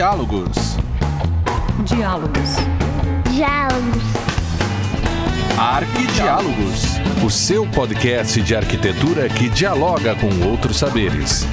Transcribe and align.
Diálogos. 0.00 0.56
Diálogos. 1.84 2.50
Diálogos. 3.30 4.02
Arquidiálogos. 5.58 6.84
O 7.22 7.28
seu 7.28 7.70
podcast 7.70 8.40
de 8.40 8.56
arquitetura 8.56 9.28
que 9.28 9.50
dialoga 9.50 10.16
com 10.16 10.48
outros 10.48 10.78
saberes. 10.78 11.44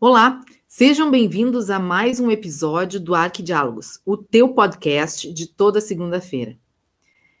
Olá, 0.00 0.40
sejam 0.66 1.12
bem-vindos 1.12 1.70
a 1.70 1.78
mais 1.78 2.18
um 2.18 2.28
episódio 2.28 2.98
do 2.98 3.14
Arquidiálogos, 3.14 4.00
o 4.04 4.16
teu 4.16 4.48
podcast 4.48 5.32
de 5.32 5.46
toda 5.46 5.80
segunda-feira. 5.80 6.63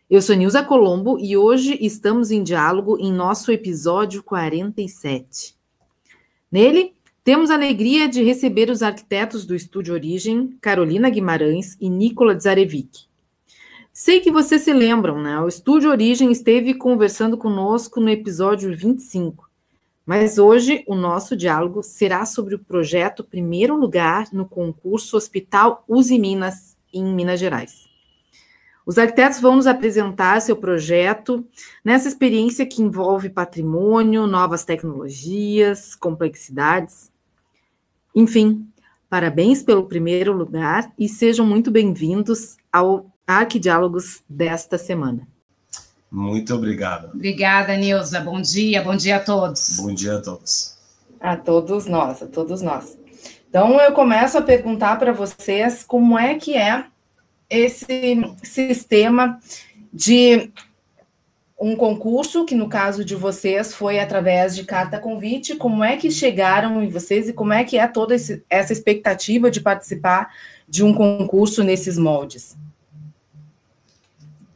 Eu 0.08 0.20
sou 0.20 0.36
Nilza 0.36 0.62
Colombo 0.62 1.18
e 1.18 1.34
hoje 1.34 1.78
estamos 1.80 2.30
em 2.30 2.42
diálogo 2.42 2.98
em 3.00 3.10
nosso 3.10 3.50
episódio 3.50 4.22
47. 4.22 5.56
Nele, 6.52 6.94
temos 7.24 7.50
a 7.50 7.54
alegria 7.54 8.06
de 8.06 8.22
receber 8.22 8.68
os 8.68 8.82
arquitetos 8.82 9.46
do 9.46 9.54
Estúdio 9.54 9.94
Origem, 9.94 10.58
Carolina 10.60 11.08
Guimarães 11.08 11.74
e 11.80 11.88
Nicola 11.88 12.38
Zarevic. 12.38 13.06
Sei 13.94 14.20
que 14.20 14.30
vocês 14.30 14.60
se 14.60 14.74
lembram, 14.74 15.22
né? 15.22 15.40
O 15.40 15.48
Estúdio 15.48 15.90
Origem 15.90 16.30
esteve 16.30 16.74
conversando 16.74 17.38
conosco 17.38 17.98
no 17.98 18.10
episódio 18.10 18.76
25. 18.76 19.48
Mas 20.04 20.36
hoje 20.36 20.84
o 20.86 20.94
nosso 20.94 21.34
diálogo 21.34 21.82
será 21.82 22.26
sobre 22.26 22.54
o 22.54 22.58
projeto 22.58 23.24
Primeiro 23.24 23.74
Lugar 23.74 24.28
no 24.34 24.44
concurso 24.44 25.16
Hospital 25.16 25.82
Uzi 25.88 26.18
Minas, 26.18 26.76
em 26.92 27.02
Minas 27.02 27.40
Gerais. 27.40 27.83
Os 28.86 28.98
arquitetos 28.98 29.40
vão 29.40 29.56
nos 29.56 29.66
apresentar 29.66 30.40
seu 30.40 30.56
projeto 30.56 31.46
nessa 31.82 32.06
experiência 32.06 32.66
que 32.66 32.82
envolve 32.82 33.30
patrimônio, 33.30 34.26
novas 34.26 34.62
tecnologias, 34.62 35.94
complexidades. 35.94 37.10
Enfim, 38.14 38.68
parabéns 39.08 39.62
pelo 39.62 39.86
primeiro 39.86 40.34
lugar 40.34 40.92
e 40.98 41.08
sejam 41.08 41.46
muito 41.46 41.70
bem-vindos 41.70 42.58
ao 42.70 43.10
Arquidiálogos 43.26 44.22
desta 44.28 44.76
semana. 44.76 45.26
Muito 46.10 46.54
obrigado. 46.54 47.14
Obrigada, 47.14 47.74
Nilza. 47.78 48.20
Bom 48.20 48.40
dia, 48.42 48.82
bom 48.82 48.94
dia 48.94 49.16
a 49.16 49.20
todos. 49.20 49.78
Bom 49.78 49.94
dia 49.94 50.18
a 50.18 50.20
todos. 50.20 50.76
A 51.18 51.36
todos 51.38 51.86
nós, 51.86 52.22
a 52.22 52.26
todos 52.26 52.60
nós. 52.60 52.98
Então, 53.48 53.80
eu 53.80 53.92
começo 53.92 54.36
a 54.36 54.42
perguntar 54.42 54.98
para 54.98 55.12
vocês 55.12 55.82
como 55.82 56.18
é 56.18 56.34
que 56.34 56.54
é 56.54 56.84
esse 57.56 58.16
sistema 58.42 59.38
de 59.92 60.50
um 61.58 61.76
concurso, 61.76 62.44
que 62.44 62.54
no 62.54 62.68
caso 62.68 63.04
de 63.04 63.14
vocês 63.14 63.72
foi 63.72 63.98
através 63.98 64.54
de 64.54 64.64
carta 64.64 64.98
convite, 64.98 65.56
como 65.56 65.82
é 65.82 65.96
que 65.96 66.10
chegaram 66.10 66.82
em 66.82 66.88
vocês 66.88 67.28
e 67.28 67.32
como 67.32 67.52
é 67.52 67.64
que 67.64 67.78
é 67.78 67.86
toda 67.86 68.14
esse, 68.14 68.44
essa 68.50 68.72
expectativa 68.72 69.50
de 69.50 69.60
participar 69.60 70.30
de 70.68 70.84
um 70.84 70.92
concurso 70.92 71.62
nesses 71.62 71.96
moldes? 71.96 72.56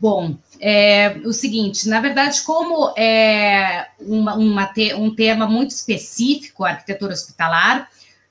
Bom, 0.00 0.36
é 0.60 1.16
o 1.24 1.32
seguinte, 1.32 1.88
na 1.88 2.00
verdade, 2.00 2.42
como 2.42 2.94
é 2.96 3.88
uma, 4.00 4.34
uma 4.34 4.66
te, 4.66 4.94
um 4.94 5.14
tema 5.14 5.46
muito 5.46 5.70
específico, 5.70 6.64
a 6.64 6.70
arquitetura 6.70 7.12
hospitalar, 7.12 7.88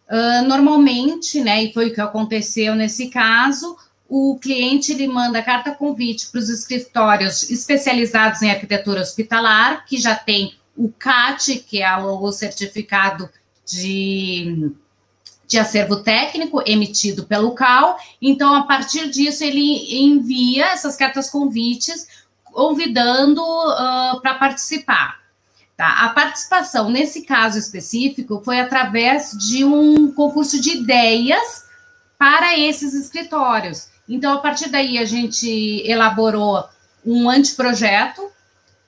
uh, 0.10 0.48
normalmente, 0.48 1.42
né, 1.42 1.64
e 1.64 1.74
foi 1.74 1.88
o 1.88 1.94
que 1.94 2.00
aconteceu 2.00 2.74
nesse 2.74 3.10
caso, 3.10 3.76
o 4.10 4.38
cliente 4.40 4.94
ele 4.94 5.08
manda 5.08 5.44
carta 5.44 5.72
convite 5.72 6.28
para 6.28 6.40
os 6.40 6.50
escritórios 6.50 7.50
especializados 7.50 8.42
em 8.42 8.50
arquitetura 8.50 9.02
hospitalar, 9.02 9.86
que 9.86 9.98
já 9.98 10.16
tem 10.16 10.56
o 10.76 10.90
CAT, 10.90 11.60
que 11.68 11.82
é 11.82 11.98
o 11.98 12.32
certificado 12.32 13.30
de, 13.66 14.72
de 15.46 15.58
acervo 15.58 15.98
técnico 15.98 16.62
emitido 16.66 17.26
pelo 17.26 17.52
CAL. 17.52 17.98
Então, 18.22 18.56
a 18.56 18.64
partir 18.64 19.10
disso, 19.10 19.44
ele 19.44 20.02
envia 20.02 20.68
essas 20.68 20.96
cartas 20.96 21.30
convites 21.30 22.08
convidando 22.46 23.42
uh, 23.42 24.22
para 24.22 24.36
participar. 24.36 25.20
Tá? 25.76 26.06
A 26.06 26.10
participação, 26.10 26.90
nesse 26.90 27.24
caso 27.24 27.60
específico, 27.60 28.42
foi 28.44 28.60
através 28.60 29.32
de 29.32 29.66
um 29.66 30.12
concurso 30.12 30.60
de 30.62 30.78
ideias 30.78 31.66
para 32.18 32.58
esses 32.58 32.94
escritórios. 32.94 33.90
Então, 34.08 34.34
a 34.34 34.38
partir 34.40 34.70
daí, 34.70 34.98
a 34.98 35.06
gente 35.06 35.48
elaborou 35.86 36.64
um 37.06 37.30
anteprojeto 37.30 38.22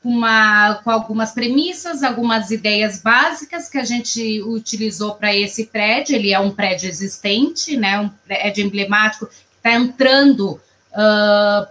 com, 0.02 0.10
uma, 0.10 0.76
com 0.76 0.90
algumas 0.90 1.32
premissas, 1.32 2.04
algumas 2.04 2.52
ideias 2.52 3.02
básicas 3.02 3.70
que 3.70 3.78
a 3.78 3.84
gente 3.84 4.42
utilizou 4.44 5.16
para 5.16 5.36
esse 5.36 5.66
prédio. 5.66 6.16
Ele 6.16 6.32
é 6.32 6.40
um 6.40 6.52
prédio 6.52 6.88
existente, 6.88 7.76
né, 7.76 8.00
um 8.00 8.10
prédio 8.10 8.66
emblemático 8.66 9.28
que 9.28 9.36
está 9.58 9.74
entrando 9.74 10.60
uh, 10.92 11.68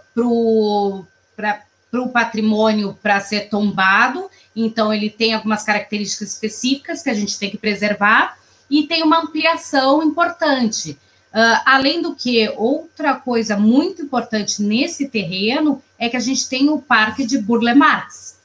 para 1.35 1.63
o 1.93 2.09
patrimônio 2.09 2.97
para 3.01 3.19
ser 3.19 3.49
tombado. 3.49 4.29
Então, 4.55 4.93
ele 4.93 5.09
tem 5.09 5.33
algumas 5.33 5.63
características 5.63 6.33
específicas 6.33 7.01
que 7.01 7.09
a 7.09 7.15
gente 7.15 7.37
tem 7.39 7.49
que 7.49 7.57
preservar 7.57 8.37
e 8.69 8.83
tem 8.83 9.01
uma 9.01 9.19
ampliação 9.19 10.03
importante. 10.03 10.97
Uh, 11.33 11.61
além 11.63 12.01
do 12.01 12.15
que, 12.15 12.51
outra 12.57 13.13
coisa 13.13 13.55
muito 13.55 14.01
importante 14.01 14.63
nesse 14.63 15.07
terreno 15.07 15.81
é 15.97 16.09
que 16.09 16.17
a 16.17 16.19
gente 16.19 16.49
tem 16.49 16.69
o 16.69 16.79
Parque 16.79 17.25
de 17.25 17.37
Burle 17.37 17.75
Marx. 17.75 18.39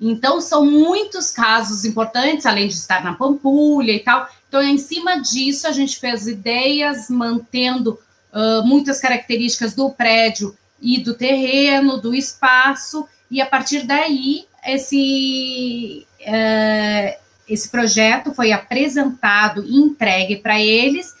Então, 0.00 0.40
são 0.40 0.64
muitos 0.64 1.30
casos 1.30 1.84
importantes, 1.84 2.46
além 2.46 2.68
de 2.68 2.74
estar 2.74 3.04
na 3.04 3.14
Pampulha 3.14 3.92
e 3.92 4.00
tal. 4.00 4.28
Então, 4.48 4.62
em 4.62 4.78
cima 4.78 5.20
disso, 5.20 5.66
a 5.66 5.72
gente 5.72 5.98
fez 5.98 6.26
ideias, 6.26 7.08
mantendo 7.10 7.98
uh, 8.32 8.66
muitas 8.66 9.00
características 9.00 9.74
do 9.74 9.90
prédio 9.90 10.56
e 10.80 10.98
do 10.98 11.14
terreno, 11.14 12.00
do 12.00 12.14
espaço, 12.14 13.06
e 13.30 13.40
a 13.40 13.46
partir 13.46 13.86
daí, 13.86 14.46
esse, 14.66 16.06
uh, 16.20 17.20
esse 17.48 17.68
projeto 17.68 18.34
foi 18.34 18.52
apresentado 18.52 19.64
e 19.64 19.76
entregue 19.76 20.36
para 20.36 20.60
eles 20.60 21.13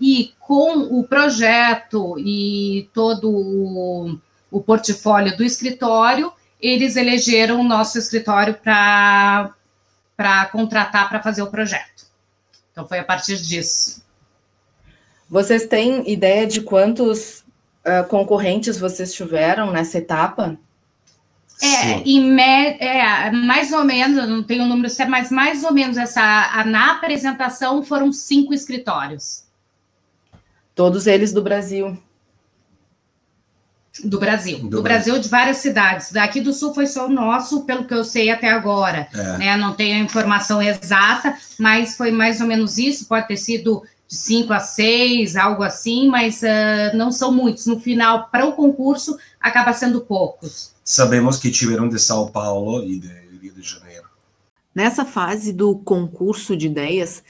e 0.00 0.32
com 0.40 0.98
o 0.98 1.04
projeto 1.04 2.18
e 2.18 2.88
todo 2.92 3.30
o, 3.30 4.18
o 4.50 4.60
portfólio 4.60 5.36
do 5.36 5.44
escritório, 5.44 6.32
eles 6.60 6.96
elegeram 6.96 7.60
o 7.60 7.64
nosso 7.64 7.98
escritório 7.98 8.54
para 8.54 9.54
contratar 10.52 11.08
para 11.08 11.22
fazer 11.22 11.42
o 11.42 11.50
projeto. 11.50 12.06
Então, 12.72 12.86
foi 12.86 12.98
a 12.98 13.04
partir 13.04 13.36
disso. 13.38 14.04
Vocês 15.28 15.66
têm 15.66 16.08
ideia 16.10 16.46
de 16.46 16.60
quantos 16.60 17.40
uh, 17.40 18.06
concorrentes 18.08 18.78
vocês 18.78 19.12
tiveram 19.12 19.72
nessa 19.72 19.98
etapa? 19.98 20.58
É, 21.62 22.00
em 22.00 22.38
é, 22.38 23.30
mais 23.30 23.72
ou 23.72 23.82
menos, 23.82 24.28
não 24.28 24.42
tenho 24.42 24.64
o 24.64 24.68
número 24.68 24.90
certo, 24.90 25.10
mas 25.10 25.30
mais 25.30 25.64
ou 25.64 25.72
menos 25.72 25.96
essa 25.96 26.20
na 26.66 26.92
apresentação 26.92 27.82
foram 27.82 28.12
cinco 28.12 28.52
escritórios. 28.52 29.45
Todos 30.76 31.06
eles 31.06 31.32
do 31.32 31.42
Brasil. 31.42 31.98
Do 34.04 34.20
Brasil. 34.20 34.58
Do, 34.58 34.68
do 34.68 34.82
Brasil. 34.82 35.14
Brasil, 35.14 35.18
de 35.18 35.28
várias 35.30 35.56
cidades. 35.56 36.12
Daqui 36.12 36.38
do 36.38 36.52
Sul 36.52 36.74
foi 36.74 36.86
só 36.86 37.06
o 37.06 37.10
nosso, 37.10 37.62
pelo 37.62 37.86
que 37.86 37.94
eu 37.94 38.04
sei 38.04 38.28
até 38.28 38.50
agora. 38.50 39.08
É. 39.14 39.38
Né? 39.38 39.56
Não 39.56 39.72
tenho 39.72 39.96
a 39.96 40.04
informação 40.04 40.60
exata, 40.60 41.34
mas 41.58 41.96
foi 41.96 42.10
mais 42.10 42.42
ou 42.42 42.46
menos 42.46 42.76
isso. 42.76 43.06
Pode 43.06 43.26
ter 43.26 43.38
sido 43.38 43.82
de 44.06 44.14
cinco 44.14 44.52
a 44.52 44.60
seis, 44.60 45.34
algo 45.34 45.62
assim, 45.62 46.08
mas 46.08 46.42
uh, 46.42 46.94
não 46.94 47.10
são 47.10 47.32
muitos. 47.32 47.64
No 47.64 47.80
final, 47.80 48.28
para 48.28 48.46
o 48.46 48.52
concurso, 48.52 49.18
acaba 49.40 49.72
sendo 49.72 50.02
poucos. 50.02 50.74
Sabemos 50.84 51.38
que 51.38 51.50
tiveram 51.50 51.88
de 51.88 51.98
São 51.98 52.28
Paulo 52.28 52.84
e 52.84 52.98
de 52.98 53.08
Rio 53.40 53.54
de 53.54 53.62
Janeiro. 53.62 54.04
Nessa 54.74 55.06
fase 55.06 55.54
do 55.54 55.74
concurso 55.74 56.54
de 56.54 56.66
ideias, 56.66 57.24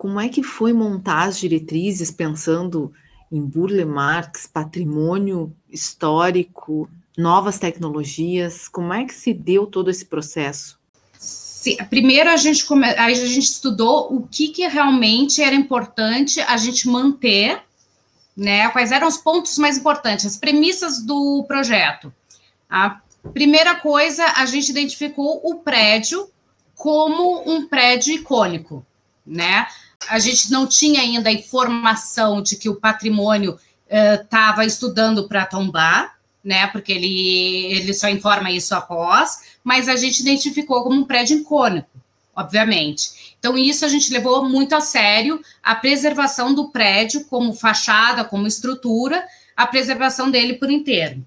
como 0.00 0.18
é 0.18 0.30
que 0.30 0.42
foi 0.42 0.72
montar 0.72 1.24
as 1.24 1.38
diretrizes 1.38 2.10
pensando 2.10 2.90
em 3.30 3.38
Burle 3.38 3.84
Marx, 3.84 4.46
patrimônio 4.46 5.54
histórico, 5.68 6.88
novas 7.18 7.58
tecnologias? 7.58 8.66
Como 8.66 8.94
é 8.94 9.04
que 9.04 9.12
se 9.12 9.34
deu 9.34 9.66
todo 9.66 9.90
esse 9.90 10.06
processo? 10.06 10.80
Sim, 11.18 11.76
primeiro 11.90 12.30
a 12.30 12.38
gente, 12.38 12.64
come, 12.64 12.86
a 12.86 13.12
gente 13.12 13.40
estudou 13.40 14.10
o 14.10 14.26
que, 14.26 14.48
que 14.48 14.66
realmente 14.66 15.42
era 15.42 15.54
importante 15.54 16.40
a 16.40 16.56
gente 16.56 16.88
manter, 16.88 17.60
né? 18.34 18.70
Quais 18.70 18.92
eram 18.92 19.06
os 19.06 19.18
pontos 19.18 19.58
mais 19.58 19.76
importantes, 19.76 20.24
as 20.24 20.38
premissas 20.38 21.04
do 21.04 21.44
projeto. 21.46 22.10
A 22.70 23.02
primeira 23.34 23.74
coisa, 23.74 24.24
a 24.36 24.46
gente 24.46 24.70
identificou 24.70 25.42
o 25.44 25.56
prédio 25.56 26.26
como 26.74 27.42
um 27.46 27.68
prédio 27.68 28.14
icônico, 28.14 28.82
né? 29.26 29.66
A 30.08 30.18
gente 30.18 30.50
não 30.50 30.66
tinha 30.66 31.00
ainda 31.00 31.28
a 31.28 31.32
informação 31.32 32.42
de 32.42 32.56
que 32.56 32.68
o 32.68 32.76
patrimônio 32.76 33.58
estava 33.88 34.62
uh, 34.62 34.66
estudando 34.66 35.28
para 35.28 35.46
tombar, 35.46 36.16
né? 36.42 36.66
Porque 36.68 36.92
ele, 36.92 37.66
ele 37.72 37.92
só 37.92 38.08
informa 38.08 38.50
isso 38.50 38.74
após, 38.74 39.58
mas 39.62 39.88
a 39.88 39.96
gente 39.96 40.20
identificou 40.20 40.82
como 40.82 40.96
um 40.96 41.04
prédio 41.04 41.38
icônico, 41.38 41.90
obviamente. 42.34 43.34
Então, 43.38 43.58
isso 43.58 43.84
a 43.84 43.88
gente 43.88 44.12
levou 44.12 44.48
muito 44.48 44.74
a 44.74 44.80
sério, 44.80 45.40
a 45.62 45.74
preservação 45.74 46.54
do 46.54 46.68
prédio 46.68 47.24
como 47.26 47.52
fachada, 47.52 48.24
como 48.24 48.46
estrutura, 48.46 49.24
a 49.56 49.66
preservação 49.66 50.30
dele 50.30 50.54
por 50.54 50.70
inteiro. 50.70 51.26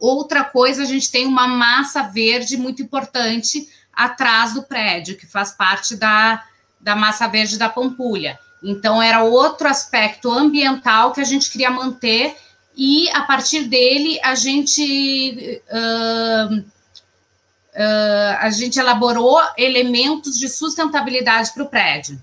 Outra 0.00 0.42
coisa, 0.42 0.82
a 0.82 0.86
gente 0.86 1.10
tem 1.10 1.26
uma 1.26 1.46
massa 1.46 2.02
verde 2.02 2.56
muito 2.56 2.82
importante 2.82 3.68
atrás 3.92 4.54
do 4.54 4.64
prédio, 4.64 5.16
que 5.16 5.26
faz 5.26 5.52
parte 5.52 5.94
da, 5.94 6.42
da 6.84 6.94
massa 6.94 7.26
verde 7.26 7.58
da 7.58 7.68
Pampulha. 7.68 8.38
Então, 8.62 9.02
era 9.02 9.24
outro 9.24 9.66
aspecto 9.66 10.30
ambiental 10.30 11.12
que 11.12 11.20
a 11.20 11.24
gente 11.24 11.50
queria 11.50 11.70
manter, 11.70 12.36
e 12.76 13.08
a 13.10 13.22
partir 13.22 13.64
dele 13.64 14.20
a 14.22 14.34
gente. 14.34 15.62
Uh, 15.70 16.58
uh, 16.58 18.36
a 18.40 18.50
gente 18.50 18.78
elaborou 18.78 19.40
elementos 19.56 20.38
de 20.38 20.48
sustentabilidade 20.48 21.52
para 21.52 21.62
o 21.62 21.68
prédio. 21.68 22.22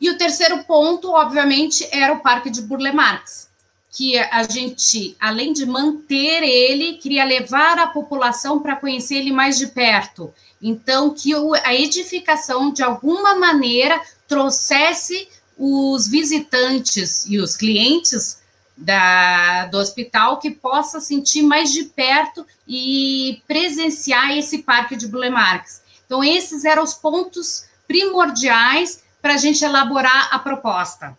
E 0.00 0.10
o 0.10 0.18
terceiro 0.18 0.64
ponto, 0.64 1.12
obviamente, 1.12 1.86
era 1.92 2.12
o 2.12 2.20
Parque 2.20 2.50
de 2.50 2.62
Burle 2.62 2.92
Marx, 2.92 3.48
que 3.90 4.18
a 4.18 4.42
gente, 4.42 5.16
além 5.20 5.52
de 5.52 5.64
manter 5.64 6.42
ele, 6.42 6.94
queria 6.94 7.24
levar 7.24 7.78
a 7.78 7.86
população 7.86 8.60
para 8.60 8.76
conhecer 8.76 9.16
ele 9.16 9.30
mais 9.30 9.58
de 9.58 9.68
perto. 9.68 10.32
Então, 10.62 11.10
que 11.10 11.32
a 11.64 11.74
edificação, 11.74 12.72
de 12.72 12.82
alguma 12.82 13.34
maneira, 13.34 14.00
trouxesse 14.28 15.28
os 15.58 16.06
visitantes 16.06 17.26
e 17.26 17.38
os 17.38 17.56
clientes 17.56 18.40
da, 18.76 19.66
do 19.66 19.78
hospital 19.78 20.38
que 20.38 20.50
possa 20.50 21.00
sentir 21.00 21.42
mais 21.42 21.72
de 21.72 21.84
perto 21.84 22.46
e 22.66 23.42
presenciar 23.46 24.36
esse 24.36 24.58
parque 24.58 24.96
de 24.96 25.08
Burle 25.08 25.30
Marx. 25.30 25.82
Então, 26.06 26.22
esses 26.22 26.64
eram 26.64 26.82
os 26.82 26.94
pontos 26.94 27.66
primordiais 27.86 29.02
para 29.20 29.34
a 29.34 29.36
gente 29.36 29.64
elaborar 29.64 30.28
a 30.32 30.38
proposta. 30.38 31.16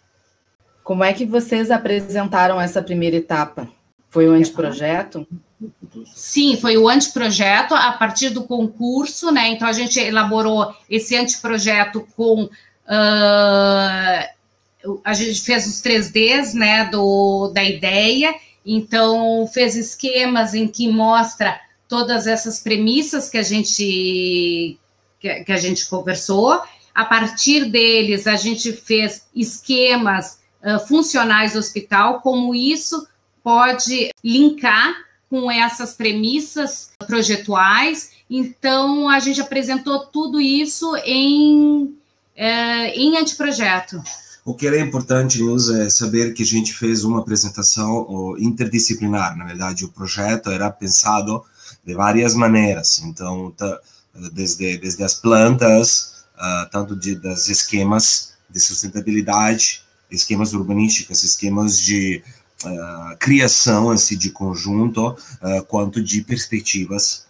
Como 0.84 1.04
é 1.04 1.14
que 1.14 1.26
vocês 1.26 1.72
apresentaram 1.72 2.60
essa 2.60 2.82
primeira 2.82 3.16
etapa? 3.16 3.70
Foi 4.10 4.28
o 4.28 4.34
anteprojeto? 4.34 5.26
Sim, 6.14 6.58
foi 6.58 6.78
o 6.78 6.90
anteprojeto 6.90 7.74
a 7.76 7.92
partir 7.94 8.30
do 8.30 8.44
concurso, 8.44 9.32
né? 9.32 9.50
Então 9.50 9.68
a 9.68 9.74
gente 9.74 10.00
elaborou 10.00 10.74
esse 10.90 11.16
anteprojeto 11.16 12.08
com 12.16 12.44
uh, 12.44 12.50
a 15.04 15.14
gente 15.14 15.42
fez 15.42 15.66
os 15.66 15.82
3Ds, 15.82 16.54
né, 16.54 16.86
do, 16.86 17.52
da 17.54 17.64
ideia, 17.64 18.36
então 18.66 19.48
fez 19.48 19.76
esquemas 19.76 20.54
em 20.54 20.68
que 20.68 20.88
mostra 20.92 21.60
todas 21.88 22.28
essas 22.28 22.60
premissas 22.60 23.30
que 23.30 23.38
a 23.38 23.44
gente 23.44 24.78
que, 25.20 25.44
que 25.44 25.52
a 25.52 25.58
gente 25.58 25.88
conversou. 25.88 26.62
A 26.94 27.06
partir 27.06 27.66
deles, 27.66 28.28
a 28.28 28.36
gente 28.36 28.72
fez 28.74 29.26
esquemas 29.34 30.40
uh, 30.62 30.80
funcionais 30.86 31.54
do 31.54 31.60
hospital, 31.60 32.20
como 32.22 32.54
isso 32.54 33.08
pode 33.44 34.12
linkar 34.24 34.94
com 35.34 35.50
essas 35.50 35.96
premissas 35.96 36.92
projetuais. 37.08 38.12
Então, 38.30 39.10
a 39.10 39.18
gente 39.18 39.42
apresentou 39.42 40.06
tudo 40.06 40.40
isso 40.40 40.96
em, 40.98 41.86
uh, 41.86 42.92
em 42.94 43.18
anteprojeto. 43.18 44.00
O 44.46 44.54
que 44.54 44.68
era 44.68 44.80
importante, 44.80 45.42
Nils, 45.42 45.70
é 45.70 45.90
saber 45.90 46.36
que 46.36 46.44
a 46.44 46.46
gente 46.46 46.72
fez 46.72 47.04
uma 47.04 47.20
apresentação 47.22 48.36
interdisciplinar. 48.38 49.36
Na 49.36 49.46
verdade, 49.46 49.86
o 49.86 49.90
projeto 49.90 50.52
era 50.52 50.70
pensado 50.70 51.44
de 51.84 51.96
várias 51.96 52.36
maneiras. 52.36 53.00
Então, 53.00 53.52
desde, 54.34 54.78
desde 54.78 55.04
as 55.04 55.16
plantas, 55.16 56.26
uh, 56.36 56.70
tanto 56.70 56.96
de, 56.96 57.16
das 57.16 57.50
esquemas 57.50 58.34
de 58.48 58.60
sustentabilidade, 58.60 59.82
esquemas 60.12 60.54
urbanísticos, 60.54 61.24
esquemas 61.24 61.82
de 61.82 62.22
uh, 62.66 63.18
criação 63.20 63.90
assim, 63.90 64.18
de 64.18 64.30
conjunto, 64.30 65.10
uh, 65.10 65.64
quanto 65.68 66.02
de 66.04 66.22
perspectivas 66.22 67.26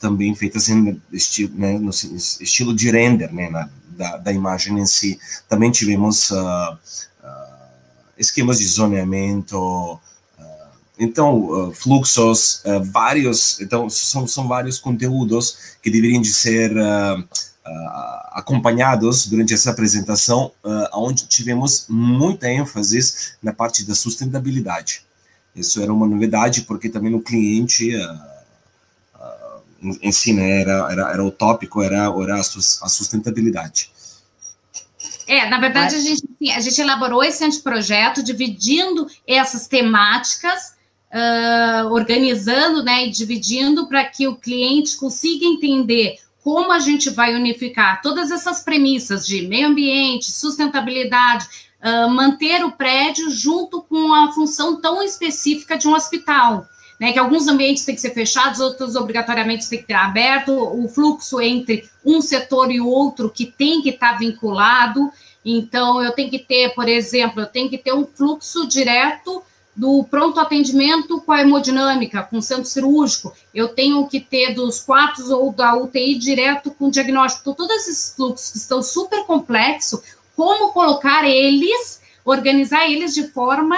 também 0.00 0.34
feitas 0.34 0.68
em 0.68 1.00
esti 1.12 1.48
né, 1.48 1.78
no 1.78 1.90
estilo 1.90 2.74
de 2.74 2.90
render, 2.90 3.32
né, 3.32 3.48
na, 3.48 3.68
da, 3.96 4.16
da 4.16 4.32
imagem 4.32 4.78
em 4.78 4.86
si. 4.86 5.18
Também 5.48 5.70
tivemos 5.70 6.30
uh, 6.30 6.72
uh, 6.74 7.64
esquemas 8.16 8.58
de 8.58 8.66
zoneamento, 8.66 9.94
uh, 9.94 10.00
então 10.98 11.72
fluxos, 11.74 12.62
vários, 12.90 13.60
então 13.60 13.88
são, 13.88 14.26
são 14.26 14.46
vários 14.46 14.78
conteúdos 14.78 15.76
que 15.82 15.90
deveriam 15.90 16.20
de 16.20 16.32
ser 16.32 16.72
acompanhados 18.32 19.26
durante 19.26 19.54
essa 19.54 19.70
apresentação, 19.70 20.52
onde 20.92 21.26
tivemos 21.26 21.86
muita 21.88 22.50
ênfase 22.50 22.98
na 23.42 23.52
parte 23.52 23.84
da 23.84 23.94
sustentabilidade. 23.94 25.04
Isso 25.54 25.80
era 25.82 25.92
uma 25.92 26.06
novidade, 26.06 26.62
porque 26.62 26.88
também 26.88 27.14
o 27.14 27.20
cliente 27.20 27.92
em 30.00 30.12
si, 30.12 30.32
né, 30.32 30.60
era, 30.60 30.92
era, 30.92 31.12
era 31.12 31.24
o 31.24 31.30
tópico, 31.30 31.82
era, 31.82 32.04
era 32.22 32.36
a 32.36 32.42
sustentabilidade. 32.88 33.90
É, 35.26 35.48
na 35.48 35.58
verdade, 35.58 35.94
a 35.94 36.00
gente, 36.00 36.24
a 36.50 36.60
gente 36.60 36.80
elaborou 36.80 37.22
esse 37.22 37.44
anteprojeto 37.44 38.22
dividindo 38.22 39.06
essas 39.26 39.66
temáticas, 39.66 40.74
uh, 41.12 41.92
organizando 41.92 42.82
né, 42.82 43.06
e 43.06 43.10
dividindo 43.10 43.88
para 43.88 44.04
que 44.04 44.26
o 44.26 44.36
cliente 44.36 44.96
consiga 44.96 45.44
entender 45.44 46.18
como 46.42 46.72
a 46.72 46.78
gente 46.78 47.08
vai 47.10 47.34
unificar 47.34 48.02
todas 48.02 48.30
essas 48.30 48.62
premissas 48.62 49.26
de 49.26 49.46
meio 49.46 49.68
ambiente, 49.68 50.30
sustentabilidade, 50.30 51.46
uh, 51.80 52.10
manter 52.10 52.64
o 52.64 52.72
prédio 52.72 53.30
junto 53.30 53.82
com 53.82 54.12
a 54.12 54.32
função 54.32 54.80
tão 54.80 55.02
específica 55.02 55.78
de 55.78 55.86
um 55.86 55.94
hospital 55.94 56.66
né, 57.02 57.12
que 57.12 57.18
alguns 57.18 57.48
ambientes 57.48 57.84
têm 57.84 57.96
que 57.96 58.00
ser 58.00 58.14
fechados, 58.14 58.60
outros 58.60 58.94
obrigatoriamente 58.94 59.68
têm 59.68 59.80
que 59.80 59.88
ter 59.88 59.94
aberto, 59.94 60.52
o 60.52 60.88
fluxo 60.88 61.40
entre 61.40 61.90
um 62.04 62.20
setor 62.20 62.70
e 62.70 62.80
outro 62.80 63.28
que 63.28 63.44
tem 63.44 63.82
que 63.82 63.88
estar 63.88 64.16
vinculado. 64.16 65.10
Então, 65.44 66.00
eu 66.00 66.12
tenho 66.12 66.30
que 66.30 66.38
ter, 66.38 66.72
por 66.76 66.88
exemplo, 66.88 67.40
eu 67.42 67.46
tenho 67.46 67.68
que 67.68 67.76
ter 67.76 67.92
um 67.92 68.06
fluxo 68.06 68.68
direto 68.68 69.42
do 69.74 70.04
pronto 70.04 70.38
atendimento 70.38 71.20
com 71.20 71.32
a 71.32 71.40
hemodinâmica, 71.40 72.22
com 72.22 72.38
o 72.38 72.42
centro 72.42 72.66
cirúrgico, 72.66 73.32
eu 73.54 73.68
tenho 73.68 74.06
que 74.06 74.20
ter 74.20 74.54
dos 74.54 74.80
quartos 74.80 75.30
ou 75.30 75.50
da 75.52 75.74
UTI 75.74 76.18
direto 76.18 76.70
com 76.70 76.86
o 76.86 76.90
diagnóstico. 76.90 77.42
Então, 77.42 77.66
todos 77.66 77.82
esses 77.82 78.14
fluxos 78.14 78.52
que 78.52 78.58
estão 78.58 78.82
super 78.82 79.24
complexos, 79.24 80.00
como 80.36 80.72
colocar 80.72 81.24
eles, 81.24 82.00
organizar 82.24 82.86
eles 82.88 83.14
de 83.14 83.28
forma 83.28 83.76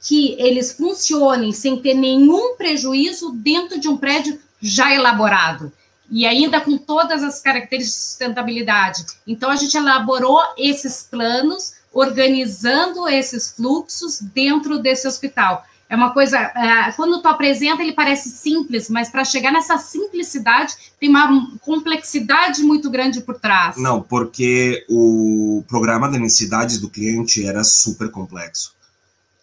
que 0.00 0.34
eles 0.40 0.72
funcionem 0.72 1.52
sem 1.52 1.80
ter 1.80 1.94
nenhum 1.94 2.56
prejuízo 2.56 3.32
dentro 3.32 3.80
de 3.80 3.88
um 3.88 3.96
prédio 3.96 4.40
já 4.60 4.92
elaborado 4.94 5.72
e 6.10 6.26
ainda 6.26 6.60
com 6.60 6.76
todas 6.78 7.22
as 7.22 7.40
características 7.40 8.00
de 8.00 8.06
sustentabilidade. 8.08 9.04
Então, 9.26 9.50
a 9.50 9.56
gente 9.56 9.76
elaborou 9.76 10.40
esses 10.56 11.02
planos, 11.02 11.74
organizando 11.92 13.08
esses 13.08 13.50
fluxos 13.50 14.20
dentro 14.20 14.78
desse 14.78 15.06
hospital. 15.06 15.64
É 15.88 15.96
uma 15.96 16.12
coisa, 16.12 16.36
é, 16.38 16.92
quando 16.92 17.22
tu 17.22 17.28
apresenta, 17.28 17.82
ele 17.82 17.94
parece 17.94 18.28
simples, 18.28 18.90
mas 18.90 19.08
para 19.08 19.24
chegar 19.24 19.50
nessa 19.50 19.78
simplicidade, 19.78 20.74
tem 21.00 21.08
uma 21.08 21.50
complexidade 21.62 22.62
muito 22.62 22.90
grande 22.90 23.22
por 23.22 23.40
trás. 23.40 23.76
Não, 23.78 24.02
porque 24.02 24.84
o 24.88 25.64
programa 25.66 26.10
de 26.10 26.18
necessidades 26.18 26.78
do 26.78 26.90
cliente 26.90 27.46
era 27.46 27.64
super 27.64 28.10
complexo. 28.10 28.76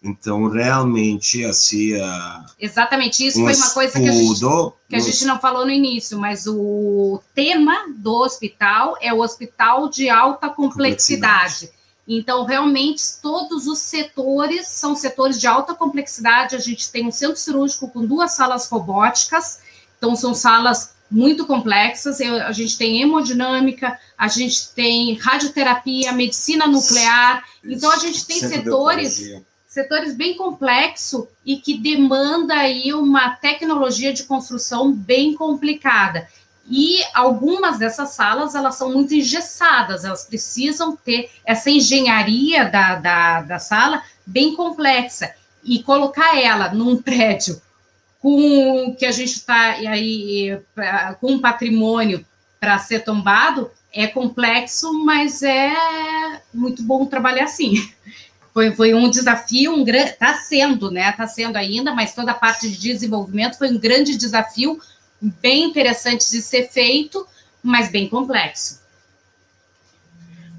Então, 0.00 0.48
realmente, 0.48 1.44
assim. 1.44 1.94
Exatamente, 2.60 3.26
isso 3.26 3.40
um 3.40 3.44
foi 3.44 3.54
uma 3.54 3.70
coisa 3.70 3.98
que 3.98 4.08
a, 4.08 4.12
gente, 4.12 4.44
que 4.88 4.96
a 4.96 5.00
gente 5.00 5.24
não 5.24 5.40
falou 5.40 5.64
no 5.64 5.72
início, 5.72 6.16
mas 6.16 6.46
o 6.46 7.20
tema 7.34 7.86
do 7.96 8.14
hospital 8.22 8.96
é 9.00 9.12
o 9.12 9.18
hospital 9.18 9.88
de 9.88 10.08
alta 10.08 10.48
complexidade. 10.48 11.66
complexidade. 11.66 11.75
Então, 12.06 12.44
realmente, 12.44 13.02
todos 13.20 13.66
os 13.66 13.80
setores 13.80 14.68
são 14.68 14.94
setores 14.94 15.40
de 15.40 15.46
alta 15.46 15.74
complexidade. 15.74 16.54
A 16.54 16.60
gente 16.60 16.90
tem 16.90 17.06
um 17.06 17.10
centro 17.10 17.36
cirúrgico 17.36 17.88
com 17.88 18.06
duas 18.06 18.32
salas 18.32 18.68
robóticas, 18.68 19.60
então, 19.98 20.14
são 20.14 20.34
salas 20.34 20.94
muito 21.10 21.46
complexas. 21.46 22.20
A 22.20 22.52
gente 22.52 22.78
tem 22.78 23.02
hemodinâmica, 23.02 23.98
a 24.16 24.28
gente 24.28 24.68
tem 24.70 25.14
radioterapia, 25.14 26.12
medicina 26.12 26.66
nuclear. 26.66 27.44
Então, 27.64 27.90
a 27.90 27.96
gente 27.96 28.24
tem 28.26 28.40
Centro 28.40 28.56
setores 28.56 29.42
setores 29.76 30.16
bem 30.16 30.38
complexo 30.38 31.28
e 31.44 31.58
que 31.58 31.76
demanda 31.76 32.54
aí 32.54 32.94
uma 32.94 33.36
tecnologia 33.36 34.10
de 34.10 34.24
construção 34.24 34.90
bem 34.90 35.34
complicada. 35.34 36.26
E 36.68 36.98
algumas 37.14 37.78
dessas 37.78 38.10
salas, 38.10 38.54
elas 38.54 38.74
são 38.74 38.92
muito 38.92 39.14
engessadas, 39.14 40.04
elas 40.04 40.24
precisam 40.24 40.96
ter 40.96 41.30
essa 41.44 41.70
engenharia 41.70 42.64
da, 42.64 42.96
da, 42.96 43.42
da 43.42 43.58
sala 43.58 44.02
bem 44.26 44.54
complexa. 44.54 45.32
E 45.64 45.82
colocar 45.82 46.38
ela 46.38 46.72
num 46.72 46.96
prédio 47.02 47.60
com 48.20 48.94
que 48.98 49.06
a 49.06 49.12
gente 49.12 49.34
está 49.34 49.72
aí 49.72 50.60
com 51.20 51.32
um 51.32 51.40
patrimônio 51.40 52.24
para 52.58 52.78
ser 52.78 53.04
tombado, 53.04 53.70
é 53.92 54.06
complexo, 54.06 54.92
mas 55.04 55.42
é 55.42 55.72
muito 56.52 56.82
bom 56.82 57.06
trabalhar 57.06 57.44
assim. 57.44 57.74
Foi, 58.52 58.74
foi 58.74 58.94
um 58.94 59.10
desafio, 59.10 59.74
um 59.74 59.84
grande, 59.84 60.12
está 60.12 60.32
sendo, 60.32 60.90
né? 60.90 61.10
Está 61.10 61.26
sendo 61.26 61.56
ainda, 61.56 61.94
mas 61.94 62.14
toda 62.14 62.30
a 62.30 62.34
parte 62.34 62.70
de 62.70 62.78
desenvolvimento 62.78 63.58
foi 63.58 63.70
um 63.70 63.78
grande 63.78 64.16
desafio, 64.16 64.80
bem 65.20 65.64
interessante 65.64 66.30
de 66.30 66.40
ser 66.42 66.68
feito, 66.68 67.26
mas 67.62 67.90
bem 67.90 68.08
complexo. 68.08 68.84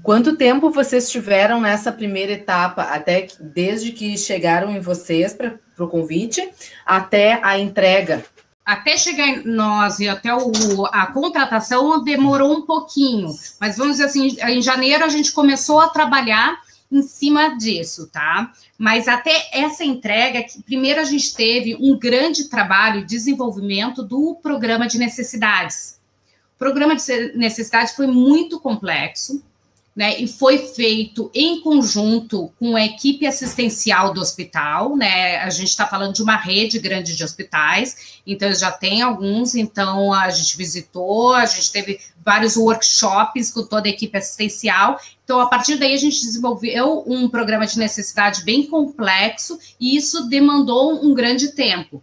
Quanto 0.02 0.36
tempo 0.36 0.70
vocês 0.70 1.10
tiveram 1.10 1.60
nessa 1.60 1.92
primeira 1.92 2.32
etapa, 2.32 2.82
até 2.82 3.22
que, 3.22 3.42
desde 3.42 3.92
que 3.92 4.16
chegaram 4.16 4.70
em 4.70 4.80
vocês 4.80 5.34
para 5.34 5.58
o 5.78 5.86
convite, 5.86 6.48
até 6.86 7.38
a 7.42 7.58
entrega? 7.58 8.24
Até 8.64 8.96
chegar 8.96 9.26
em 9.26 9.44
nós 9.44 9.98
e 9.98 10.08
até 10.08 10.34
o, 10.34 10.50
a 10.92 11.06
contratação 11.06 12.02
demorou 12.02 12.52
um 12.52 12.62
pouquinho, 12.62 13.34
mas 13.60 13.76
vamos 13.76 13.96
dizer 13.96 14.04
assim, 14.04 14.36
em 14.46 14.62
janeiro 14.62 15.04
a 15.04 15.08
gente 15.08 15.32
começou 15.32 15.80
a 15.80 15.88
trabalhar 15.88 16.58
em 16.90 17.02
cima 17.02 17.56
disso, 17.56 18.08
tá? 18.08 18.52
Mas 18.78 19.08
até 19.08 19.50
essa 19.52 19.84
entrega, 19.84 20.44
primeiro 20.64 21.00
a 21.00 21.04
gente 21.04 21.34
teve 21.34 21.76
um 21.76 21.98
grande 21.98 22.48
trabalho 22.48 23.02
de 23.02 23.08
desenvolvimento 23.08 24.02
do 24.02 24.34
programa 24.42 24.86
de 24.86 24.98
necessidades. 24.98 26.00
O 26.56 26.58
programa 26.58 26.96
de 26.96 27.36
necessidades 27.36 27.94
foi 27.94 28.06
muito 28.06 28.58
complexo, 28.58 29.42
né, 29.98 30.16
e 30.16 30.28
foi 30.28 30.58
feito 30.58 31.28
em 31.34 31.60
conjunto 31.60 32.52
com 32.56 32.76
a 32.76 32.84
equipe 32.84 33.26
assistencial 33.26 34.14
do 34.14 34.20
hospital, 34.20 34.96
né? 34.96 35.38
A 35.38 35.50
gente 35.50 35.70
está 35.70 35.88
falando 35.88 36.14
de 36.14 36.22
uma 36.22 36.36
rede 36.36 36.78
grande 36.78 37.16
de 37.16 37.24
hospitais, 37.24 38.20
então 38.24 38.52
já 38.54 38.70
tem 38.70 39.02
alguns, 39.02 39.56
então 39.56 40.12
a 40.12 40.30
gente 40.30 40.56
visitou, 40.56 41.34
a 41.34 41.44
gente 41.46 41.72
teve 41.72 41.98
vários 42.24 42.56
workshops 42.56 43.50
com 43.50 43.64
toda 43.64 43.88
a 43.88 43.90
equipe 43.90 44.16
assistencial. 44.16 45.00
Então, 45.24 45.40
a 45.40 45.48
partir 45.48 45.74
daí, 45.74 45.94
a 45.94 45.98
gente 45.98 46.20
desenvolveu 46.20 47.02
um 47.04 47.28
programa 47.28 47.66
de 47.66 47.76
necessidade 47.76 48.44
bem 48.44 48.68
complexo, 48.68 49.58
e 49.80 49.96
isso 49.96 50.28
demandou 50.28 51.04
um 51.04 51.12
grande 51.12 51.48
tempo. 51.48 52.00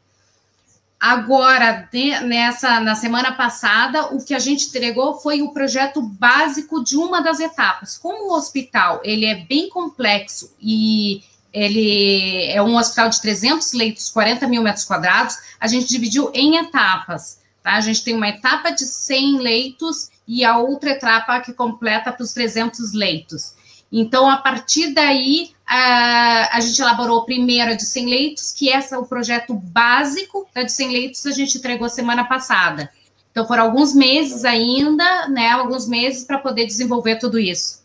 Agora, 1.05 1.87
nessa 2.23 2.79
na 2.79 2.95
semana 2.95 3.31
passada, 3.31 4.07
o 4.07 4.25
que 4.25 4.33
a 4.33 4.39
gente 4.39 4.69
entregou 4.69 5.19
foi 5.19 5.39
o 5.43 5.53
projeto 5.53 6.01
básico 6.01 6.83
de 6.83 6.97
uma 6.97 7.21
das 7.21 7.39
etapas. 7.39 7.95
Como 7.95 8.31
o 8.31 8.35
hospital 8.35 9.01
ele 9.03 9.23
é 9.23 9.35
bem 9.35 9.69
complexo 9.69 10.55
e 10.59 11.21
ele 11.53 12.47
é 12.47 12.59
um 12.59 12.75
hospital 12.75 13.09
de 13.09 13.21
300 13.21 13.73
leitos, 13.73 14.09
40 14.09 14.47
mil 14.47 14.63
metros 14.63 14.83
quadrados, 14.83 15.37
a 15.59 15.67
gente 15.67 15.87
dividiu 15.87 16.31
em 16.33 16.57
etapas. 16.57 17.39
Tá? 17.61 17.73
A 17.73 17.81
gente 17.81 18.03
tem 18.03 18.15
uma 18.15 18.29
etapa 18.29 18.71
de 18.71 18.87
100 18.87 19.41
leitos 19.41 20.09
e 20.27 20.43
a 20.43 20.57
outra 20.57 20.89
etapa 20.89 21.39
que 21.39 21.53
completa 21.53 22.11
para 22.11 22.23
os 22.23 22.33
300 22.33 22.93
leitos. 22.93 23.53
Então, 23.91 24.29
a 24.29 24.37
partir 24.37 24.93
daí, 24.93 25.51
a, 25.65 26.57
a 26.57 26.59
gente 26.59 26.81
elaborou 26.81 27.25
primeiro 27.25 27.71
a 27.71 27.73
de 27.73 27.85
100 27.85 28.05
leitos, 28.05 28.51
que 28.51 28.69
é 28.69 28.79
o 28.97 29.05
projeto 29.05 29.53
básico 29.53 30.47
da 30.53 30.63
de 30.63 30.71
100 30.71 30.91
leitos, 30.91 31.25
a 31.25 31.31
gente 31.31 31.57
entregou 31.57 31.87
semana 31.87 32.23
passada. 32.25 32.89
Então, 33.31 33.47
foram 33.47 33.63
alguns 33.63 33.93
meses 33.93 34.45
ainda, 34.45 35.27
né, 35.27 35.49
alguns 35.49 35.87
meses 35.87 36.23
para 36.23 36.37
poder 36.37 36.65
desenvolver 36.65 37.17
tudo 37.17 37.39
isso. 37.39 37.83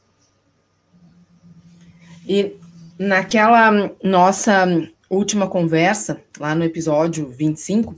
E 2.26 2.54
naquela 2.98 3.90
nossa 4.02 4.66
última 5.08 5.48
conversa, 5.48 6.20
lá 6.38 6.54
no 6.54 6.62
episódio 6.62 7.28
25, 7.28 7.96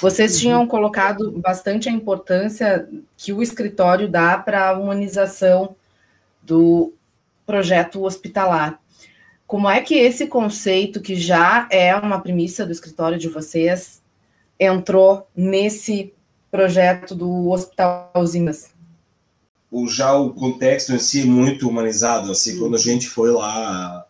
vocês 0.00 0.34
uhum. 0.34 0.40
tinham 0.40 0.66
colocado 0.66 1.30
bastante 1.40 1.88
a 1.88 1.92
importância 1.92 2.88
que 3.16 3.32
o 3.32 3.42
escritório 3.42 4.08
dá 4.08 4.36
para 4.36 4.68
a 4.68 4.78
humanização 4.78 5.74
do 6.42 6.92
projeto 7.46 8.04
hospitalar. 8.04 8.80
Como 9.46 9.68
é 9.68 9.80
que 9.80 9.94
esse 9.94 10.26
conceito, 10.26 11.00
que 11.00 11.14
já 11.14 11.68
é 11.70 11.94
uma 11.94 12.20
premissa 12.20 12.64
do 12.64 12.72
escritório 12.72 13.18
de 13.18 13.28
vocês, 13.28 14.02
entrou 14.58 15.28
nesse 15.36 16.12
projeto 16.50 17.14
do 17.14 17.50
Hospital 17.50 18.10
Usinas? 18.16 18.70
O, 19.70 19.88
já 19.88 20.14
o 20.14 20.32
contexto 20.32 20.92
em 20.92 20.98
si 20.98 21.22
é 21.22 21.24
muito 21.24 21.68
humanizado, 21.68 22.30
assim, 22.30 22.58
quando 22.58 22.76
a 22.76 22.78
gente 22.78 23.08
foi 23.08 23.30
lá, 23.30 24.06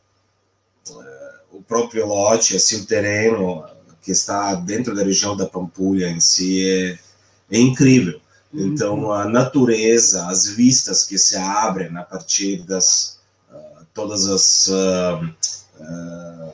eh, 0.91 1.35
o 1.53 1.63
próprio 1.63 2.07
lote, 2.07 2.57
assim, 2.57 2.81
o 2.81 2.87
terreno 2.87 3.65
que 4.03 4.11
está 4.11 4.55
dentro 4.57 4.95
da 4.95 5.05
região 5.05 5.37
da 5.37 5.47
Pampulha 5.47 6.09
em 6.09 6.19
si 6.19 6.69
é, 6.69 6.99
é 7.57 7.61
incrível. 7.61 8.21
Uhum. 8.53 8.67
Então, 8.67 9.13
a 9.13 9.27
natureza, 9.27 10.27
as 10.27 10.47
vistas 10.47 11.05
que 11.05 11.17
se 11.17 11.37
abrem 11.37 11.97
a 11.97 12.03
partir 12.03 12.63
das 12.63 13.19
uh, 13.51 13.87
todas 13.95 14.27
as 14.27 14.69
uh, 14.69 15.25
uh, 15.81 16.53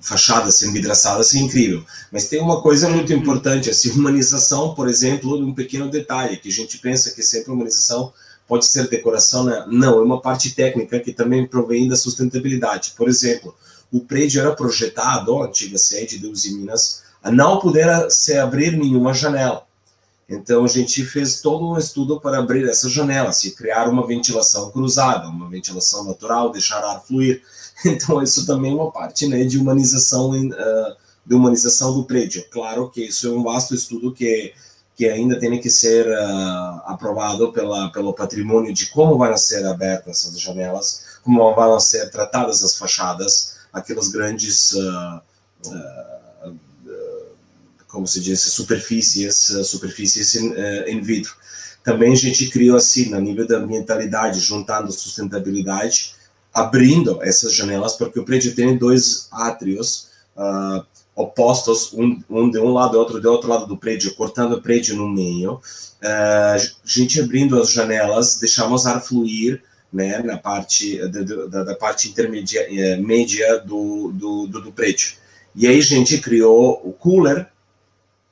fachadas 0.00 0.62
envidraçadas 0.62 1.34
é 1.34 1.38
incrível. 1.38 1.84
Mas 2.10 2.28
tem 2.28 2.40
uma 2.40 2.62
coisa 2.62 2.88
muito 2.88 3.12
importante, 3.12 3.68
essa 3.68 3.88
humanização, 3.90 4.74
por 4.74 4.88
exemplo, 4.88 5.36
de 5.36 5.44
um 5.44 5.54
pequeno 5.54 5.90
detalhe, 5.90 6.36
que 6.36 6.48
a 6.48 6.52
gente 6.52 6.78
pensa 6.78 7.10
que 7.10 7.22
sempre 7.22 7.52
humanização 7.52 8.12
pode 8.46 8.64
ser 8.64 8.88
decoração, 8.88 9.44
né? 9.44 9.64
não, 9.68 9.98
é 9.98 10.02
uma 10.02 10.20
parte 10.20 10.54
técnica 10.54 11.00
que 11.00 11.12
também 11.12 11.46
provém 11.46 11.88
da 11.88 11.96
sustentabilidade. 11.96 12.94
Por 12.96 13.08
exemplo, 13.08 13.54
o 13.92 14.00
prédio 14.00 14.40
era 14.40 14.54
projetado, 14.54 15.36
a 15.36 15.46
antiga 15.46 15.76
sede 15.78 16.18
de 16.18 16.26
Usiminas, 16.26 17.02
a 17.22 17.30
não 17.30 17.58
poder 17.58 18.10
se 18.10 18.36
abrir 18.38 18.76
nenhuma 18.76 19.12
janela. 19.12 19.66
Então 20.28 20.64
a 20.64 20.68
gente 20.68 21.04
fez 21.04 21.40
todo 21.40 21.68
um 21.68 21.78
estudo 21.78 22.20
para 22.20 22.38
abrir 22.38 22.68
essa 22.68 22.88
janela, 22.88 23.32
se 23.32 23.52
criar 23.52 23.88
uma 23.88 24.06
ventilação 24.06 24.70
cruzada, 24.70 25.28
uma 25.28 25.48
ventilação 25.48 26.04
natural, 26.04 26.50
deixar 26.50 26.82
ar 26.84 27.02
fluir. 27.02 27.42
Então 27.84 28.22
isso 28.22 28.46
também 28.46 28.72
é 28.72 28.74
uma 28.74 28.90
parte 28.90 29.26
né, 29.26 29.44
de 29.44 29.58
humanização 29.58 30.30
uh, 30.30 30.96
de 31.26 31.34
humanização 31.34 31.92
do 31.92 32.04
prédio. 32.04 32.42
Claro 32.50 32.88
que 32.88 33.04
isso 33.04 33.28
é 33.28 33.30
um 33.30 33.42
vasto 33.42 33.74
estudo 33.74 34.12
que 34.12 34.54
que 34.96 35.06
ainda 35.06 35.38
tem 35.38 35.60
que 35.60 35.68
ser 35.68 36.06
uh, 36.08 36.80
aprovado 36.86 37.52
pela, 37.52 37.92
pelo 37.92 38.14
patrimônio 38.14 38.72
de 38.72 38.86
como 38.86 39.18
vão 39.18 39.36
ser 39.36 39.64
abertas 39.66 40.24
essas 40.24 40.40
janelas, 40.40 41.18
como 41.22 41.54
vão 41.54 41.78
ser 41.78 42.10
tratadas 42.10 42.64
as 42.64 42.78
fachadas, 42.78 43.58
aquelas 43.70 44.08
grandes 44.08 44.72
uh, 44.72 45.20
como 47.88 48.06
se 48.06 48.20
diz, 48.20 48.40
superfícies, 48.40 49.50
eh, 49.50 49.62
superfícies 49.62 50.34
uh, 50.34 50.88
in 50.88 51.00
vitro. 51.00 51.34
Também 51.82 52.12
a 52.12 52.16
gente 52.16 52.48
criou 52.48 52.76
assim, 52.76 53.10
no 53.10 53.20
nível 53.20 53.46
da 53.46 53.58
ambientalidade, 53.58 54.40
juntando 54.40 54.92
sustentabilidade, 54.92 56.14
abrindo 56.52 57.22
essas 57.22 57.54
janelas, 57.54 57.94
porque 57.94 58.18
o 58.18 58.24
prédio 58.24 58.54
tem 58.54 58.76
dois 58.76 59.28
átrios 59.30 60.08
uh, 60.36 60.84
opostos, 61.14 61.92
um, 61.92 62.20
um, 62.28 62.50
de 62.50 62.58
um 62.58 62.72
lado 62.72 62.96
e 62.96 62.98
outro 62.98 63.20
de 63.20 63.26
outro 63.26 63.48
lado 63.48 63.66
do 63.66 63.76
prédio, 63.76 64.14
cortando 64.14 64.54
o 64.54 64.62
prédio 64.62 64.96
no 64.96 65.08
meio. 65.08 65.54
Uh, 66.02 66.54
a 66.54 66.58
gente 66.84 67.20
abrindo 67.20 67.60
as 67.60 67.70
janelas, 67.70 68.38
deixamos 68.40 68.86
ar 68.86 69.00
fluir, 69.00 69.62
né, 69.92 70.18
na 70.18 70.36
parte 70.36 70.98
da, 71.08 71.62
da 71.62 71.74
parte 71.74 72.08
intermédia 72.08 72.66
média 73.00 73.58
do, 73.60 74.10
do, 74.12 74.46
do, 74.46 74.60
do 74.60 74.72
prédio. 74.72 75.12
E 75.54 75.66
aí 75.66 75.78
a 75.78 75.82
gente 75.82 76.18
criou 76.18 76.82
o 76.84 76.92
cooler, 76.92 77.48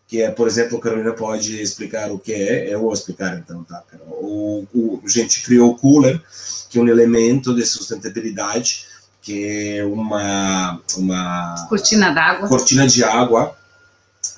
que 0.06 0.22
é, 0.22 0.30
por 0.30 0.46
exemplo, 0.46 0.78
a 0.78 0.80
Carolina 0.80 1.12
pode 1.12 1.60
explicar 1.60 2.10
o 2.10 2.18
que 2.18 2.32
é, 2.32 2.72
eu 2.72 2.80
vou 2.80 2.92
explicar 2.92 3.36
então, 3.38 3.64
tá, 3.64 3.82
Carol? 3.90 4.06
O, 4.06 4.68
o, 4.74 5.02
a 5.04 5.08
gente 5.08 5.42
criou 5.42 5.70
o 5.70 5.76
cooler, 5.76 6.20
que 6.68 6.78
é 6.78 6.82
um 6.82 6.88
elemento 6.88 7.54
de 7.54 7.64
sustentabilidade, 7.64 8.86
que 9.22 9.78
é 9.78 9.84
uma, 9.84 10.80
uma 10.96 11.66
cortina 11.68 12.12
d'água, 12.12 12.48
cortina 12.48 12.86
de 12.86 13.02
água, 13.02 13.56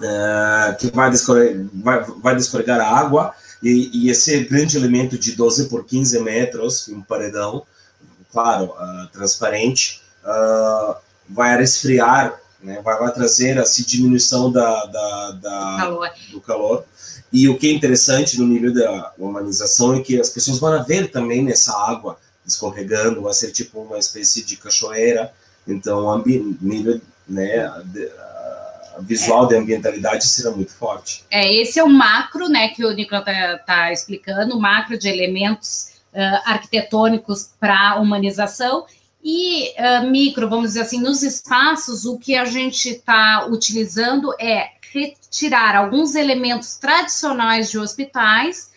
uh, 0.00 0.76
que 0.78 0.90
vai 0.92 1.10
descorregar, 1.10 1.66
vai, 1.74 2.04
vai 2.04 2.36
descorregar 2.36 2.80
a 2.80 2.98
água, 2.98 3.34
e, 3.62 3.90
e, 3.92 4.10
esse 4.10 4.44
grande 4.44 4.76
elemento 4.76 5.18
de 5.18 5.32
12 5.32 5.68
por 5.68 5.84
15 5.84 6.20
metros, 6.20 6.88
um 6.88 7.00
paredão, 7.02 7.64
claro, 8.30 8.66
uh, 8.66 9.08
transparente, 9.12 10.02
uh, 10.22 10.94
vai 11.28 11.56
resfriar 11.56 12.38
né? 12.66 12.80
vai, 12.82 12.98
vai 12.98 13.12
trazer 13.12 13.58
assim 13.58 13.84
diminuição 13.84 14.50
da, 14.50 14.84
da, 14.86 15.30
da 15.30 15.76
calor. 15.78 16.10
do 16.32 16.40
calor. 16.40 16.84
E 17.32 17.48
o 17.48 17.56
que 17.56 17.68
é 17.68 17.72
interessante 17.72 18.38
no 18.38 18.46
nível 18.46 18.74
da 18.74 19.12
humanização 19.18 19.94
é 19.94 20.00
que 20.00 20.20
as 20.20 20.28
pessoas 20.28 20.58
vão 20.58 20.84
ver 20.84 21.10
também 21.10 21.42
nessa 21.44 21.72
água 21.72 22.18
escorregando, 22.44 23.22
vai 23.22 23.32
ser 23.32 23.52
tipo 23.52 23.80
uma 23.80 23.98
espécie 23.98 24.44
de 24.44 24.56
cachoeira. 24.56 25.32
Então, 25.66 26.06
o 26.06 26.22
nível 26.60 27.00
né, 27.28 27.70
visual 29.00 29.46
de 29.46 29.56
ambientalidade 29.56 30.24
será 30.26 30.50
muito 30.50 30.72
forte. 30.72 31.24
É, 31.30 31.52
esse 31.52 31.78
é 31.78 31.84
o 31.84 31.88
macro, 31.88 32.48
né, 32.48 32.68
que 32.68 32.84
o 32.84 32.92
Nicolas 32.92 33.26
está 33.26 33.58
tá 33.58 33.92
explicando, 33.92 34.56
o 34.56 34.60
macro 34.60 34.98
de 34.98 35.08
elementos 35.08 35.92
uh, 36.12 36.42
arquitetônicos 36.44 37.50
para 37.58 38.00
humanização, 38.00 38.86
E 39.22 39.70
uh, 39.70 40.10
micro, 40.10 40.48
vamos 40.48 40.68
dizer 40.68 40.82
assim, 40.82 41.00
nos 41.00 41.22
espaços, 41.22 42.04
o 42.04 42.18
que 42.18 42.36
a 42.36 42.44
gente 42.44 42.90
está 42.90 43.46
utilizando 43.46 44.32
é 44.40 44.70
retirar 44.92 45.76
alguns 45.76 46.14
elementos 46.14 46.76
tradicionais 46.76 47.70
de 47.70 47.78
hospitais 47.78 48.70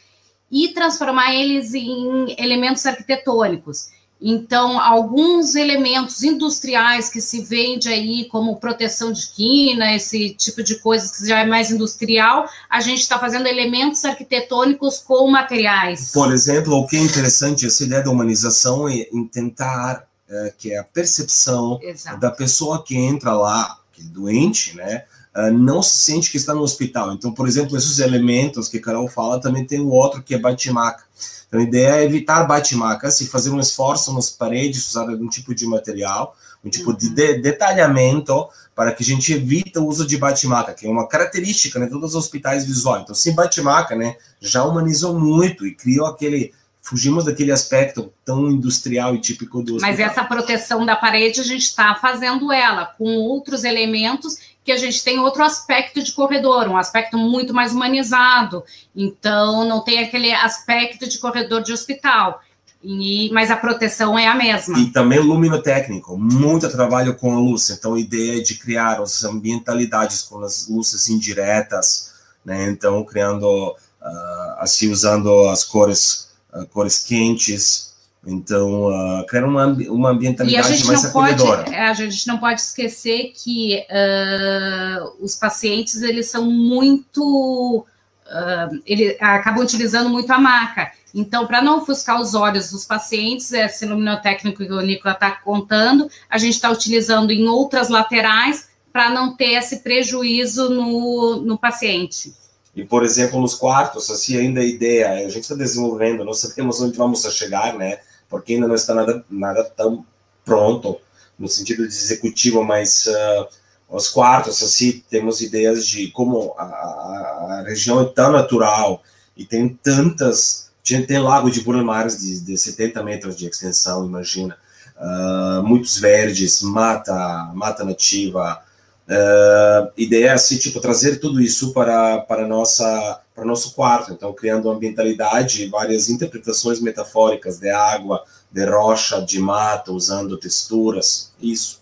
e 0.52 0.70
transformar 0.70 1.34
eles 1.34 1.74
em 1.74 2.36
elementos 2.38 2.86
arquitetônicos. 2.86 3.90
Então, 4.22 4.78
alguns 4.78 5.56
elementos 5.56 6.24
industriais 6.24 7.08
que 7.08 7.22
se 7.22 7.42
vende 7.42 7.88
aí, 7.88 8.26
como 8.26 8.58
proteção 8.58 9.14
de 9.14 9.30
quina, 9.30 9.96
esse 9.96 10.32
tipo 10.32 10.62
de 10.62 10.78
coisa 10.80 11.10
que 11.10 11.26
já 11.26 11.40
é 11.40 11.46
mais 11.46 11.72
industrial, 11.72 12.46
a 12.70 12.82
gente 12.82 13.00
está 13.00 13.18
fazendo 13.18 13.48
elementos 13.48 14.04
arquitetônicos 14.04 14.98
com 14.98 15.26
materiais. 15.32 16.12
Por 16.12 16.34
exemplo, 16.34 16.74
o 16.74 16.86
que 16.86 16.98
é 16.98 17.00
interessante, 17.00 17.66
essa 17.66 17.84
ideia 17.86 18.04
da 18.04 18.12
humanização 18.12 18.90
é 18.90 19.08
tentar, 19.32 20.06
é, 20.30 20.54
que 20.58 20.74
é 20.74 20.78
a 20.78 20.84
percepção 20.84 21.80
Exato. 21.82 22.20
da 22.20 22.32
pessoa 22.32 22.84
que 22.84 22.96
entra 22.96 23.34
lá, 23.34 23.80
que 23.92 24.02
é 24.02 24.06
doente, 24.06 24.76
né, 24.76 25.04
Uh, 25.36 25.54
não 25.54 25.80
se 25.84 25.96
sente 26.00 26.32
que 26.32 26.38
está 26.38 26.56
no 26.56 26.62
hospital. 26.62 27.14
Então, 27.14 27.32
por 27.32 27.48
exemplo, 27.48 27.78
esses 27.78 28.00
elementos 28.00 28.68
que 28.68 28.80
Carol 28.80 29.08
fala, 29.08 29.40
também 29.40 29.64
tem 29.64 29.80
o 29.80 29.90
outro 29.90 30.24
que 30.24 30.34
é 30.34 30.40
batimaca. 30.40 31.04
Então, 31.48 31.60
a 31.60 31.64
ideia 31.64 32.02
é 32.02 32.04
evitar 32.04 32.44
bate-macas 32.46 33.22
e 33.22 33.28
fazer 33.28 33.50
um 33.50 33.60
esforço 33.60 34.14
nas 34.14 34.30
paredes, 34.30 34.90
usar 34.90 35.06
um 35.06 35.28
tipo 35.28 35.54
de 35.54 35.66
material, 35.68 36.36
um 36.64 36.70
tipo 36.70 36.92
uhum. 36.92 36.96
de, 36.96 37.10
de, 37.10 37.42
detalhamento 37.42 38.48
para 38.76 38.92
que 38.92 39.04
a 39.04 39.06
gente 39.06 39.34
evite 39.34 39.78
o 39.78 39.86
uso 39.86 40.06
de 40.06 40.18
bate-maca, 40.18 40.74
que 40.74 40.88
é 40.88 40.90
uma 40.90 41.08
característica 41.08 41.80
né, 41.80 41.86
de 41.86 41.92
todos 41.92 42.12
os 42.12 42.16
hospitais 42.16 42.66
visuais. 42.66 43.04
Então, 43.04 43.16
sem 43.16 43.34
bate-maca, 43.34 43.96
né, 43.96 44.16
já 44.40 44.64
humanizou 44.64 45.18
muito 45.18 45.66
e 45.66 45.76
criou 45.76 46.08
aquele 46.08 46.54
fugimos 46.90 47.26
daquele 47.26 47.52
aspecto 47.52 48.12
tão 48.26 48.50
industrial 48.50 49.14
e 49.14 49.20
típico 49.20 49.62
do 49.62 49.76
hospital. 49.76 49.92
Mas 49.92 50.00
essa 50.00 50.24
proteção 50.24 50.84
da 50.84 50.96
parede 50.96 51.40
a 51.40 51.44
gente 51.44 51.62
está 51.62 51.94
fazendo 51.94 52.52
ela 52.52 52.88
com 52.98 53.06
outros 53.06 53.64
elementos 53.64 54.38
que 54.64 54.72
a 54.72 54.78
gente 54.78 55.04
tem 55.04 55.20
outro 55.20 55.44
aspecto 55.44 56.02
de 56.02 56.12
corredor, 56.14 56.68
um 56.68 56.78
aspecto 56.78 57.16
muito 57.16 57.54
mais 57.54 57.74
humanizado. 57.74 58.64
Então, 58.96 59.66
não 59.66 59.84
tem 59.84 60.00
aquele 60.00 60.34
aspecto 60.34 61.08
de 61.08 61.20
corredor 61.20 61.62
de 61.62 61.72
hospital. 61.72 62.42
E, 62.84 63.30
mas 63.34 63.52
a 63.52 63.56
proteção 63.56 64.18
é 64.18 64.28
a 64.28 64.34
mesma. 64.34 64.80
E 64.80 64.88
também 64.88 65.20
luminotécnico, 65.20 66.18
muito 66.18 66.68
trabalho 66.72 67.14
com 67.16 67.32
a 67.32 67.40
luz. 67.40 67.70
Então, 67.70 67.94
a 67.94 68.00
ideia 68.00 68.42
de 68.42 68.56
criar 68.56 69.00
as 69.00 69.24
ambientalidades 69.24 70.24
com 70.24 70.40
as 70.40 70.68
luzes 70.68 71.08
indiretas, 71.08 72.14
né? 72.44 72.68
Então, 72.68 73.04
criando, 73.04 73.76
uh, 73.76 74.56
assim, 74.58 74.90
usando 74.90 75.50
as 75.50 75.64
cores, 75.64 76.29
cores 76.72 77.00
quentes, 77.00 77.90
então, 78.26 78.88
uh, 78.90 79.26
criar 79.26 79.46
uma, 79.46 79.66
uma 79.66 80.10
ambientalidade 80.10 80.86
mais 80.86 81.06
acolhedora. 81.06 81.64
Pode, 81.64 81.76
a 81.76 81.94
gente 81.94 82.28
não 82.28 82.38
pode 82.38 82.62
esquecer 82.62 83.32
que 83.36 83.86
uh, 83.90 85.24
os 85.24 85.36
pacientes, 85.36 86.02
eles 86.02 86.28
são 86.28 86.46
muito... 86.46 87.86
Uh, 88.28 88.82
eles 88.86 89.16
acabam 89.20 89.64
utilizando 89.64 90.10
muito 90.10 90.32
a 90.32 90.38
maca. 90.38 90.92
Então, 91.16 91.48
para 91.48 91.62
não 91.62 91.80
ofuscar 91.80 92.22
os 92.22 92.36
olhos 92.36 92.70
dos 92.72 92.86
pacientes, 92.86 93.52
esse 93.52 93.86
luminotécnico 93.86 94.64
que 94.64 94.72
o 94.72 94.82
Nicola 94.82 95.16
está 95.16 95.32
contando, 95.32 96.08
a 96.30 96.38
gente 96.38 96.54
está 96.54 96.70
utilizando 96.70 97.32
em 97.32 97.48
outras 97.48 97.90
laterais 97.90 98.70
para 98.94 99.10
não 99.10 99.36
ter 99.36 99.54
esse 99.54 99.78
prejuízo 99.78 100.70
no, 100.70 101.42
no 101.42 101.58
paciente. 101.58 102.34
E, 102.76 102.84
por 102.84 103.04
exemplo, 103.04 103.40
nos 103.42 103.56
quartos, 103.56 104.10
assim, 104.10 104.38
ainda 104.38 104.62
a 104.62 104.66
ideia, 104.66 105.26
a 105.26 105.30
gente 105.30 105.42
está 105.42 105.56
desenvolvendo, 105.56 106.24
não 106.24 106.34
sabemos 106.34 106.80
onde 106.82 106.98
vamos 106.98 107.22
chegar, 107.34 107.76
né? 107.78 108.00
porque 108.30 108.54
ainda 108.54 108.68
não 108.68 108.76
está 108.76 108.94
nada, 108.94 109.26
nada 109.30 109.64
tão 109.64 110.06
pronto 110.46 110.98
no 111.38 111.48
sentido 111.48 111.88
de 111.88 111.94
executivo, 111.94 112.64
mas 112.64 113.08
uh, 113.08 113.48
os 113.90 114.08
quartos, 114.08 114.62
assim, 114.62 115.04
temos 115.10 115.42
ideias 115.42 115.88
de 115.88 116.12
como 116.12 116.54
a, 116.58 116.64
a, 116.64 117.60
a, 117.60 117.64
região 117.64 118.02
é 118.02 118.06
tão 118.06 118.32
natural 118.32 119.02
e 119.36 119.46
tem 119.46 119.68
tantas. 119.68 120.70
Tem, 120.84 121.06
tem 121.06 121.20
lago 121.20 121.50
de 121.50 121.62
Burlemares 121.62 122.20
de, 122.20 122.40
de 122.42 122.58
70 122.58 123.04
metros 123.04 123.36
de 123.36 123.48
extensão, 123.48 124.06
imagina. 124.06 124.58
Uh, 124.98 125.64
muitos 125.64 125.98
verdes, 125.98 126.62
mata, 126.62 127.52
mata 127.54 127.84
nativa. 127.84 128.62
Uh, 129.10 129.92
ideia 129.98 130.28
é 130.28 130.34
assim, 130.34 130.60
tipo, 130.60 130.80
trazer 130.80 131.18
tudo 131.20 131.42
isso 131.42 131.74
para, 131.74 132.20
para 132.20 132.48
nossa 132.48 133.24
para 133.34 133.44
nosso 133.46 133.74
quarto. 133.74 134.12
Então, 134.12 134.34
criando 134.34 134.70
ambientalidade, 134.70 135.66
várias 135.68 136.10
interpretações 136.10 136.80
metafóricas 136.80 137.58
de 137.58 137.70
água, 137.70 138.24
de 138.52 138.66
rocha, 138.66 139.22
de 139.22 139.40
mato, 139.40 139.94
usando 139.94 140.38
texturas, 140.38 141.34
isso. 141.42 141.82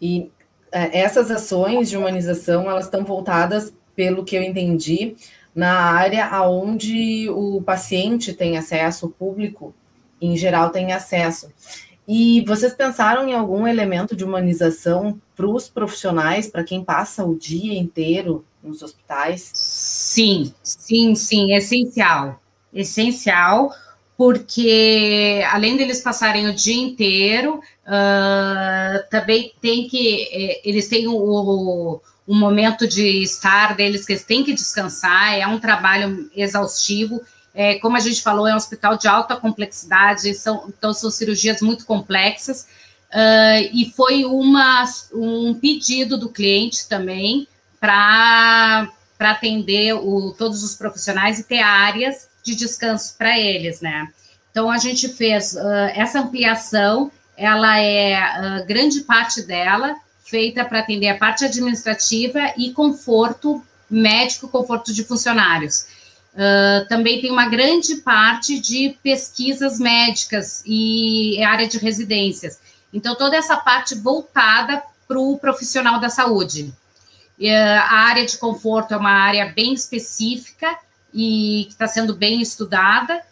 E 0.00 0.30
é, 0.72 1.00
essas 1.00 1.30
ações 1.30 1.88
de 1.88 1.96
humanização, 1.96 2.68
elas 2.68 2.86
estão 2.86 3.04
voltadas, 3.04 3.72
pelo 3.94 4.24
que 4.24 4.36
eu 4.36 4.42
entendi, 4.42 5.16
na 5.54 5.72
área 5.72 6.26
aonde 6.26 7.30
o 7.30 7.62
paciente 7.62 8.34
tem 8.34 8.58
acesso, 8.58 9.06
o 9.06 9.10
público 9.10 9.74
em 10.20 10.36
geral 10.36 10.70
tem 10.70 10.92
acesso. 10.92 11.50
E 12.08 12.44
vocês 12.46 12.72
pensaram 12.72 13.28
em 13.28 13.34
algum 13.34 13.66
elemento 13.66 14.14
de 14.14 14.24
humanização 14.24 15.20
para 15.34 15.46
os 15.46 15.68
profissionais, 15.68 16.46
para 16.46 16.62
quem 16.62 16.84
passa 16.84 17.24
o 17.24 17.36
dia 17.36 17.76
inteiro 17.76 18.44
nos 18.62 18.80
hospitais? 18.80 19.50
Sim, 19.52 20.54
sim, 20.62 21.14
sim, 21.16 21.54
essencial. 21.54 22.40
Essencial, 22.72 23.72
porque 24.16 25.42
além 25.50 25.76
deles 25.76 26.00
passarem 26.00 26.48
o 26.48 26.54
dia 26.54 26.80
inteiro, 26.80 27.60
uh, 27.86 29.10
também 29.10 29.52
tem 29.60 29.88
que. 29.88 30.28
Eh, 30.32 30.60
eles 30.64 30.88
têm 30.88 31.08
o, 31.08 32.00
o, 32.26 32.34
momento 32.34 32.86
de 32.86 33.22
estar 33.22 33.74
deles 33.74 34.06
que 34.06 34.12
eles 34.12 34.24
têm 34.24 34.44
que 34.44 34.54
descansar, 34.54 35.38
é 35.38 35.46
um 35.46 35.58
trabalho 35.58 36.30
exaustivo. 36.34 37.20
É, 37.58 37.78
como 37.78 37.96
a 37.96 38.00
gente 38.00 38.22
falou, 38.22 38.46
é 38.46 38.52
um 38.52 38.56
hospital 38.56 38.98
de 38.98 39.08
alta 39.08 39.34
complexidade, 39.34 40.34
são, 40.34 40.66
então 40.68 40.92
são 40.92 41.10
cirurgias 41.10 41.62
muito 41.62 41.86
complexas. 41.86 42.68
Uh, 43.08 43.64
e 43.72 43.90
foi 43.96 44.26
uma, 44.26 44.84
um 45.14 45.54
pedido 45.54 46.18
do 46.18 46.28
cliente 46.28 46.86
também 46.86 47.48
para 47.80 48.92
atender 49.18 49.94
o, 49.94 50.34
todos 50.36 50.62
os 50.62 50.74
profissionais 50.74 51.38
e 51.38 51.44
ter 51.44 51.60
áreas 51.60 52.28
de 52.44 52.54
descanso 52.54 53.16
para 53.16 53.38
eles, 53.38 53.80
né? 53.80 54.06
Então 54.50 54.70
a 54.70 54.76
gente 54.76 55.08
fez 55.08 55.54
uh, 55.54 55.90
essa 55.94 56.20
ampliação, 56.20 57.10
ela 57.38 57.80
é 57.80 58.18
uh, 58.18 58.66
grande 58.66 59.00
parte 59.00 59.40
dela 59.40 59.96
feita 60.26 60.62
para 60.62 60.80
atender 60.80 61.08
a 61.08 61.16
parte 61.16 61.44
administrativa 61.44 62.52
e 62.58 62.72
conforto 62.72 63.64
médico, 63.88 64.46
conforto 64.46 64.92
de 64.92 65.04
funcionários. 65.04 65.86
Uh, 66.36 66.86
também 66.86 67.18
tem 67.18 67.32
uma 67.32 67.48
grande 67.48 67.96
parte 67.96 68.60
de 68.60 68.94
pesquisas 69.02 69.78
médicas 69.78 70.62
e 70.66 71.42
área 71.42 71.66
de 71.66 71.78
residências. 71.78 72.60
Então, 72.92 73.14
toda 73.14 73.36
essa 73.36 73.56
parte 73.56 73.94
voltada 73.94 74.82
para 75.08 75.18
o 75.18 75.38
profissional 75.38 75.98
da 75.98 76.10
saúde. 76.10 76.74
Uh, 77.40 77.80
a 77.80 78.00
área 78.00 78.26
de 78.26 78.36
conforto 78.36 78.92
é 78.92 78.98
uma 78.98 79.12
área 79.12 79.50
bem 79.56 79.72
específica 79.72 80.78
e 81.14 81.64
que 81.68 81.72
está 81.72 81.88
sendo 81.88 82.14
bem 82.14 82.42
estudada, 82.42 83.22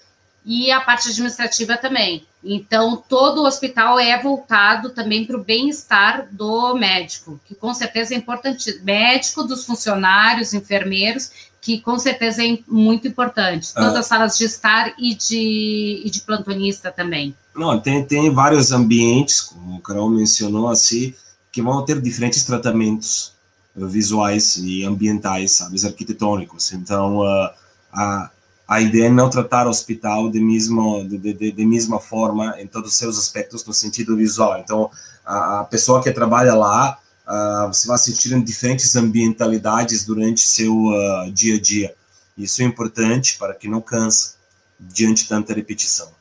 e 0.44 0.70
a 0.70 0.80
parte 0.80 1.08
administrativa 1.08 1.76
também. 1.76 2.26
Então, 2.42 3.02
todo 3.08 3.40
o 3.40 3.46
hospital 3.46 3.98
é 3.98 4.20
voltado 4.20 4.90
também 4.90 5.24
para 5.24 5.36
o 5.36 5.42
bem-estar 5.42 6.28
do 6.30 6.74
médico, 6.74 7.40
que 7.46 7.54
com 7.54 7.72
certeza 7.72 8.14
é 8.14 8.18
importante. 8.18 8.80
Médico, 8.82 9.44
dos 9.44 9.64
funcionários, 9.64 10.52
enfermeiros, 10.52 11.30
que 11.64 11.80
com 11.80 11.98
certeza 11.98 12.44
é 12.44 12.58
muito 12.68 13.08
importante. 13.08 13.72
Ah. 13.74 13.80
Todas 13.80 13.96
as 13.96 14.06
salas 14.06 14.36
de 14.36 14.44
estar 14.44 14.92
e 14.98 15.14
de, 15.14 16.02
e 16.04 16.10
de 16.10 16.20
plantonista 16.20 16.92
também. 16.92 17.34
Não, 17.56 17.80
tem, 17.80 18.04
tem 18.04 18.30
vários 18.30 18.70
ambientes, 18.70 19.40
como 19.40 19.76
o 19.78 19.80
Carol 19.80 20.10
mencionou, 20.10 20.68
assim, 20.68 21.14
que 21.50 21.62
vão 21.62 21.82
ter 21.82 22.02
diferentes 22.02 22.44
tratamentos 22.44 23.32
visuais 23.74 24.58
e 24.58 24.84
ambientais, 24.84 25.52
sabe, 25.52 25.84
arquitetônicos. 25.86 26.70
Então, 26.74 27.20
uh, 27.20 27.50
a, 27.90 28.30
a 28.68 28.80
ideia 28.82 29.06
é 29.06 29.10
não 29.10 29.30
tratar 29.30 29.66
o 29.66 29.70
hospital 29.70 30.30
de 30.30 30.40
mesma, 30.40 31.02
de, 31.04 31.16
de, 31.16 31.50
de 31.50 31.66
mesma 31.66 31.98
forma 31.98 32.60
em 32.60 32.66
todos 32.66 32.90
os 32.90 32.96
seus 32.98 33.18
aspectos 33.18 33.64
no 33.64 33.72
sentido 33.72 34.14
visual. 34.14 34.58
Então, 34.58 34.90
a, 35.24 35.60
a 35.60 35.64
pessoa 35.64 36.02
que 36.02 36.12
trabalha 36.12 36.54
lá, 36.54 36.98
uh, 37.26 37.66
você 37.68 37.86
vai 37.86 37.98
sentir 37.98 38.32
em 38.32 38.42
diferentes 38.42 38.94
ambientalidades 38.96 40.04
durante 40.04 40.40
seu 40.40 40.74
uh, 40.74 41.30
dia 41.32 41.56
a 41.56 41.60
dia. 41.60 41.94
Isso 42.36 42.62
é 42.62 42.64
importante 42.64 43.38
para 43.38 43.54
que 43.54 43.68
não 43.68 43.80
canse 43.80 44.34
diante 44.78 45.22
de 45.22 45.28
tanta 45.28 45.54
repetição. 45.54 46.12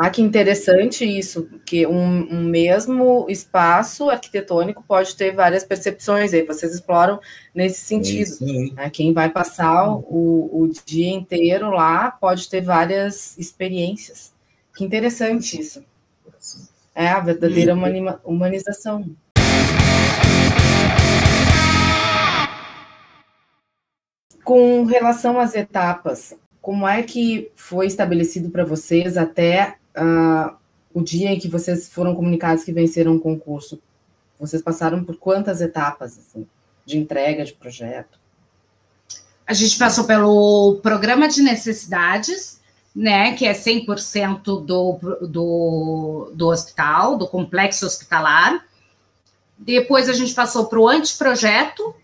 Ah, 0.00 0.10
que 0.10 0.22
interessante 0.22 1.04
isso, 1.04 1.48
que 1.66 1.84
um, 1.84 2.32
um, 2.32 2.44
mesmo 2.44 3.26
espaço 3.28 4.08
arquitetônico 4.08 4.84
pode 4.86 5.16
ter 5.16 5.34
várias 5.34 5.64
percepções, 5.64 6.32
aí 6.32 6.44
vocês 6.44 6.72
exploram 6.72 7.18
nesse 7.52 7.80
sentido. 7.80 8.36
Né? 8.74 8.88
Quem 8.90 9.12
vai 9.12 9.28
passar 9.28 9.88
o, 9.88 10.50
o 10.52 10.70
dia 10.86 11.10
inteiro 11.10 11.70
lá 11.70 12.12
pode 12.12 12.48
ter 12.48 12.60
várias 12.60 13.36
experiências. 13.38 14.32
Que 14.76 14.84
interessante 14.84 15.60
isso. 15.60 15.82
É 16.94 17.08
a 17.08 17.18
verdadeira 17.18 17.74
humani- 17.74 18.18
humanização. 18.24 19.04
Com 24.48 24.84
relação 24.84 25.38
às 25.38 25.54
etapas, 25.54 26.32
como 26.62 26.88
é 26.88 27.02
que 27.02 27.52
foi 27.54 27.86
estabelecido 27.86 28.48
para 28.48 28.64
vocês 28.64 29.18
até 29.18 29.76
ah, 29.94 30.56
o 30.94 31.02
dia 31.02 31.30
em 31.30 31.38
que 31.38 31.48
vocês 31.48 31.90
foram 31.90 32.14
comunicados 32.14 32.64
que 32.64 32.72
venceram 32.72 33.14
o 33.14 33.20
concurso? 33.20 33.78
Vocês 34.40 34.62
passaram 34.62 35.04
por 35.04 35.18
quantas 35.18 35.60
etapas 35.60 36.18
assim, 36.18 36.46
de 36.86 36.96
entrega 36.96 37.44
de 37.44 37.52
projeto? 37.52 38.18
A 39.46 39.52
gente 39.52 39.76
passou 39.76 40.04
pelo 40.04 40.80
programa 40.82 41.28
de 41.28 41.42
necessidades, 41.42 42.58
né, 42.96 43.34
que 43.34 43.44
é 43.44 43.52
100% 43.52 44.64
do, 44.64 44.98
do, 45.26 46.32
do 46.34 46.48
hospital, 46.48 47.18
do 47.18 47.28
complexo 47.28 47.84
hospitalar. 47.84 48.64
Depois 49.58 50.08
a 50.08 50.14
gente 50.14 50.32
passou 50.32 50.64
para 50.68 50.80
o 50.80 50.88
anteprojeto, 50.88 51.94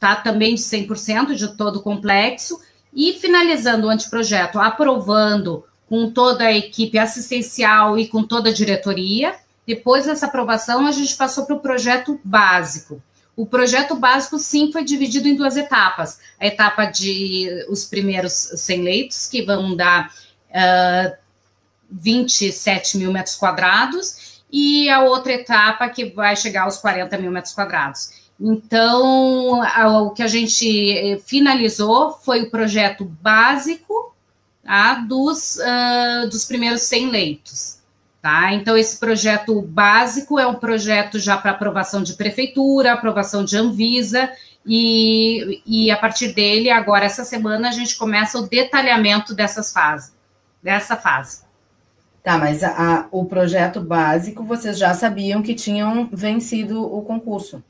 tá, 0.00 0.16
também 0.16 0.54
de 0.54 0.62
100% 0.62 1.34
de 1.34 1.56
todo 1.56 1.76
o 1.76 1.82
complexo. 1.82 2.58
E 2.92 3.12
finalizando 3.12 3.86
o 3.86 3.90
anteprojeto, 3.90 4.58
aprovando 4.58 5.64
com 5.88 6.10
toda 6.10 6.44
a 6.44 6.52
equipe 6.52 6.98
assistencial 6.98 7.98
e 7.98 8.08
com 8.08 8.22
toda 8.24 8.50
a 8.50 8.52
diretoria. 8.52 9.34
Depois 9.66 10.06
dessa 10.06 10.26
aprovação, 10.26 10.86
a 10.86 10.92
gente 10.92 11.16
passou 11.16 11.44
para 11.44 11.56
o 11.56 11.60
projeto 11.60 12.18
básico. 12.24 13.02
O 13.36 13.46
projeto 13.46 13.94
básico, 13.94 14.38
sim, 14.38 14.70
foi 14.72 14.84
dividido 14.84 15.26
em 15.26 15.34
duas 15.34 15.56
etapas. 15.56 16.20
A 16.38 16.46
etapa 16.46 16.84
de 16.84 17.48
os 17.68 17.84
primeiros 17.84 18.32
100 18.32 18.82
leitos, 18.82 19.26
que 19.26 19.42
vão 19.42 19.74
dar 19.74 20.12
uh, 20.50 21.16
27 21.90 22.98
mil 22.98 23.12
metros 23.12 23.36
quadrados, 23.36 24.42
e 24.52 24.88
a 24.90 25.02
outra 25.02 25.32
etapa 25.32 25.88
que 25.88 26.06
vai 26.06 26.36
chegar 26.36 26.62
aos 26.62 26.78
40 26.78 27.16
mil 27.18 27.30
metros 27.30 27.54
quadrados. 27.54 28.19
Então, 28.40 29.60
o 30.06 30.10
que 30.10 30.22
a 30.22 30.26
gente 30.26 31.20
finalizou 31.26 32.12
foi 32.12 32.42
o 32.42 32.50
projeto 32.50 33.04
básico 33.04 34.14
tá, 34.64 34.94
dos, 34.94 35.56
uh, 35.56 36.28
dos 36.30 36.46
primeiros 36.46 36.82
100 36.82 37.10
leitos. 37.10 37.80
Tá? 38.22 38.54
Então, 38.54 38.76
esse 38.76 38.98
projeto 38.98 39.60
básico 39.60 40.38
é 40.38 40.46
um 40.46 40.54
projeto 40.54 41.18
já 41.18 41.36
para 41.36 41.50
aprovação 41.50 42.02
de 42.02 42.14
prefeitura, 42.14 42.92
aprovação 42.92 43.44
de 43.44 43.56
Anvisa, 43.56 44.30
e, 44.64 45.62
e 45.66 45.90
a 45.90 45.96
partir 45.96 46.32
dele, 46.32 46.70
agora, 46.70 47.04
essa 47.04 47.24
semana, 47.24 47.68
a 47.68 47.72
gente 47.72 47.96
começa 47.96 48.38
o 48.38 48.46
detalhamento 48.46 49.34
dessas 49.34 49.72
fases, 49.72 50.14
dessa 50.62 50.96
fase. 50.96 51.42
Tá, 52.22 52.36
mas 52.36 52.62
a, 52.62 52.68
a, 52.68 53.06
o 53.10 53.24
projeto 53.24 53.80
básico, 53.80 54.44
vocês 54.44 54.78
já 54.78 54.92
sabiam 54.92 55.42
que 55.42 55.54
tinham 55.54 56.08
vencido 56.12 56.82
o 56.82 57.02
concurso. 57.02 57.62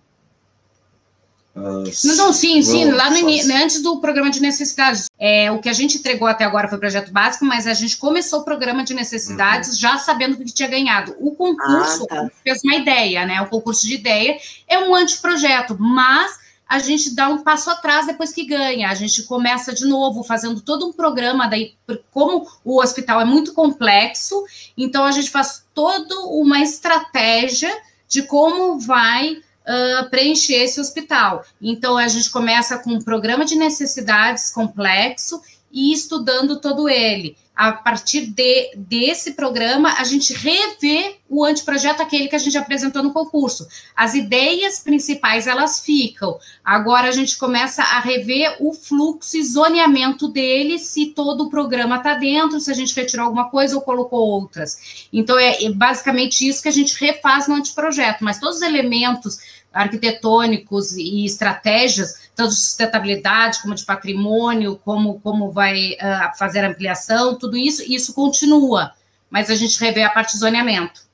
Uh, 1.54 1.84
não, 2.16 2.32
sim, 2.32 2.62
sim, 2.62 2.90
lá 2.92 3.10
no 3.10 3.16
início, 3.16 3.54
antes 3.54 3.82
do 3.82 4.00
programa 4.00 4.30
de 4.30 4.40
necessidades. 4.40 5.06
É, 5.18 5.50
o 5.50 5.58
que 5.58 5.68
a 5.68 5.72
gente 5.72 5.98
entregou 5.98 6.28
até 6.28 6.44
agora 6.44 6.68
foi 6.68 6.78
o 6.78 6.80
projeto 6.80 7.10
básico, 7.10 7.44
mas 7.44 7.66
a 7.66 7.74
gente 7.74 7.96
começou 7.96 8.40
o 8.40 8.44
programa 8.44 8.84
de 8.84 8.94
necessidades 8.94 9.70
uhum. 9.70 9.76
já 9.76 9.98
sabendo 9.98 10.36
que 10.36 10.44
tinha 10.44 10.68
ganhado. 10.68 11.14
O 11.18 11.32
concurso, 11.34 12.04
ah, 12.04 12.14
tá. 12.14 12.30
fez 12.44 12.62
uma 12.62 12.76
ideia, 12.76 13.26
né? 13.26 13.40
O 13.42 13.46
concurso 13.46 13.86
de 13.86 13.94
ideia 13.94 14.38
é 14.68 14.78
um 14.78 14.94
anteprojeto, 14.94 15.76
mas 15.78 16.38
a 16.70 16.78
gente 16.78 17.16
dá 17.16 17.28
um 17.28 17.42
passo 17.42 17.68
atrás 17.68 18.06
depois 18.06 18.32
que 18.32 18.44
ganha. 18.44 18.88
A 18.88 18.94
gente 18.94 19.24
começa 19.24 19.74
de 19.74 19.84
novo 19.86 20.22
fazendo 20.22 20.60
todo 20.60 20.86
um 20.86 20.92
programa 20.92 21.48
daí, 21.48 21.74
como 22.12 22.46
o 22.64 22.80
hospital 22.80 23.20
é 23.20 23.24
muito 23.24 23.52
complexo, 23.52 24.44
então 24.78 25.04
a 25.04 25.10
gente 25.10 25.28
faz 25.30 25.64
toda 25.74 26.14
uma 26.26 26.60
estratégia 26.60 27.76
de 28.08 28.22
como 28.22 28.78
vai 28.78 29.42
uh, 29.70 30.10
preencher 30.10 30.54
esse 30.54 30.80
hospital. 30.80 31.44
Então, 31.62 31.96
a 31.96 32.08
gente 32.08 32.28
começa 32.30 32.78
com 32.78 32.94
um 32.94 33.00
programa 33.00 33.44
de 33.44 33.54
necessidades 33.54 34.50
complexo 34.50 35.40
e 35.72 35.92
estudando 35.92 36.60
todo 36.60 36.88
ele. 36.88 37.36
A 37.54 37.72
partir 37.72 38.22
de, 38.22 38.74
desse 38.74 39.32
programa, 39.32 39.92
a 39.98 40.04
gente 40.04 40.32
revê 40.32 41.16
o 41.28 41.44
anteprojeto, 41.44 42.00
aquele 42.00 42.26
que 42.26 42.34
a 42.34 42.38
gente 42.38 42.56
apresentou 42.56 43.02
no 43.02 43.12
concurso. 43.12 43.68
As 43.94 44.14
ideias 44.14 44.78
principais, 44.78 45.46
elas 45.46 45.80
ficam. 45.80 46.38
Agora, 46.64 47.08
a 47.08 47.12
gente 47.12 47.36
começa 47.36 47.82
a 47.82 48.00
rever 48.00 48.56
o 48.60 48.72
fluxo 48.72 49.36
e 49.36 49.44
zoneamento 49.44 50.26
dele, 50.26 50.78
se 50.78 51.08
todo 51.08 51.44
o 51.44 51.50
programa 51.50 51.96
está 51.96 52.14
dentro, 52.14 52.58
se 52.58 52.70
a 52.70 52.74
gente 52.74 52.96
retirou 52.96 53.26
alguma 53.26 53.50
coisa 53.50 53.76
ou 53.76 53.82
colocou 53.82 54.20
outras. 54.20 55.06
Então, 55.12 55.38
é, 55.38 55.62
é 55.62 55.70
basicamente 55.70 56.48
isso 56.48 56.62
que 56.62 56.68
a 56.68 56.72
gente 56.72 56.98
refaz 56.98 57.46
no 57.46 57.56
anteprojeto. 57.56 58.24
Mas 58.24 58.40
todos 58.40 58.56
os 58.56 58.62
elementos 58.62 59.38
arquitetônicos 59.72 60.96
e 60.96 61.24
estratégias, 61.24 62.30
tanto 62.34 62.50
de 62.50 62.56
sustentabilidade 62.56 63.62
como 63.62 63.74
de 63.74 63.84
patrimônio, 63.84 64.80
como, 64.84 65.20
como 65.20 65.50
vai 65.50 65.92
uh, 65.92 66.36
fazer 66.36 66.64
a 66.64 66.68
ampliação, 66.68 67.38
tudo 67.38 67.56
isso, 67.56 67.82
isso 67.90 68.12
continua, 68.12 68.92
mas 69.28 69.50
a 69.50 69.54
gente 69.54 69.80
revê 69.80 70.02
a 70.02 70.10
parte 70.10 70.32
de 70.32 70.38
zoneamento. 70.38 71.08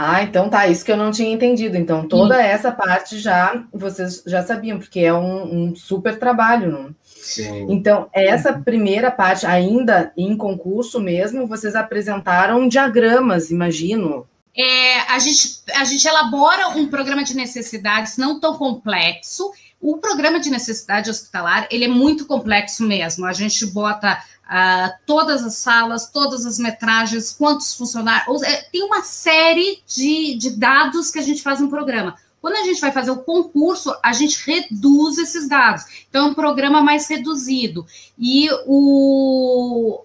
Ah, 0.00 0.22
então 0.22 0.48
tá, 0.48 0.68
isso 0.68 0.84
que 0.84 0.92
eu 0.92 0.96
não 0.96 1.10
tinha 1.10 1.32
entendido. 1.32 1.76
Então, 1.76 2.06
toda 2.06 2.36
Sim. 2.36 2.42
essa 2.42 2.70
parte 2.70 3.18
já 3.18 3.64
vocês 3.72 4.22
já 4.24 4.42
sabiam, 4.44 4.78
porque 4.78 5.00
é 5.00 5.12
um, 5.12 5.70
um 5.70 5.74
super 5.74 6.16
trabalho, 6.20 6.70
não? 6.70 6.94
Sim. 7.02 7.66
Então, 7.68 8.08
essa 8.12 8.52
primeira 8.52 9.10
parte, 9.10 9.44
ainda 9.44 10.12
em 10.16 10.36
concurso 10.36 11.00
mesmo, 11.00 11.48
vocês 11.48 11.74
apresentaram 11.74 12.68
diagramas, 12.68 13.50
imagino, 13.50 14.24
é, 14.58 15.00
a, 15.02 15.20
gente, 15.20 15.60
a 15.72 15.84
gente 15.84 16.04
elabora 16.06 16.70
um 16.70 16.88
programa 16.88 17.22
de 17.22 17.36
necessidades 17.36 18.16
não 18.16 18.40
tão 18.40 18.56
complexo. 18.56 19.52
O 19.80 19.98
programa 19.98 20.40
de 20.40 20.50
necessidade 20.50 21.08
hospitalar, 21.08 21.68
ele 21.70 21.84
é 21.84 21.88
muito 21.88 22.26
complexo 22.26 22.82
mesmo. 22.82 23.24
A 23.24 23.32
gente 23.32 23.64
bota 23.66 24.20
uh, 24.44 24.92
todas 25.06 25.44
as 25.44 25.54
salas, 25.54 26.10
todas 26.10 26.44
as 26.44 26.58
metragens, 26.58 27.30
quantos 27.30 27.72
funcionários... 27.74 28.42
Tem 28.72 28.82
uma 28.82 29.02
série 29.02 29.80
de, 29.86 30.34
de 30.36 30.50
dados 30.50 31.12
que 31.12 31.20
a 31.20 31.22
gente 31.22 31.40
faz 31.40 31.60
no 31.60 31.70
programa. 31.70 32.16
Quando 32.40 32.56
a 32.56 32.64
gente 32.64 32.80
vai 32.80 32.90
fazer 32.90 33.12
o 33.12 33.18
concurso, 33.18 33.94
a 34.02 34.12
gente 34.12 34.44
reduz 34.44 35.18
esses 35.18 35.48
dados. 35.48 35.84
Então, 36.10 36.26
é 36.26 36.30
um 36.30 36.34
programa 36.34 36.82
mais 36.82 37.08
reduzido. 37.08 37.86
E 38.18 38.48
o, 38.66 40.02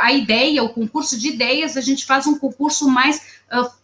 a 0.00 0.12
ideia, 0.12 0.64
o 0.64 0.70
concurso 0.70 1.16
de 1.16 1.28
ideias, 1.28 1.76
a 1.76 1.80
gente 1.80 2.04
faz 2.04 2.26
um 2.26 2.36
concurso 2.36 2.88
mais 2.88 3.22
uh, 3.52 3.81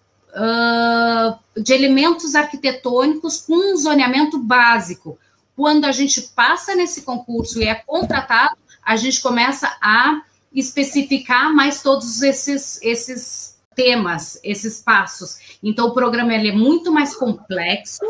de 1.56 1.72
elementos 1.72 2.34
arquitetônicos 2.34 3.40
com 3.40 3.72
um 3.72 3.76
zoneamento 3.76 4.38
básico. 4.38 5.18
Quando 5.56 5.84
a 5.84 5.92
gente 5.92 6.22
passa 6.36 6.74
nesse 6.74 7.02
concurso 7.02 7.60
e 7.60 7.64
é 7.64 7.74
contratado, 7.74 8.56
a 8.84 8.96
gente 8.96 9.20
começa 9.20 9.76
a 9.82 10.22
especificar 10.52 11.52
mais 11.54 11.82
todos 11.82 12.22
esses, 12.22 12.80
esses 12.82 13.58
temas, 13.74 14.40
esses 14.42 14.80
passos. 14.80 15.58
Então, 15.62 15.88
o 15.88 15.94
programa 15.94 16.34
ele 16.34 16.48
é 16.48 16.52
muito 16.52 16.92
mais 16.92 17.14
complexo, 17.14 18.04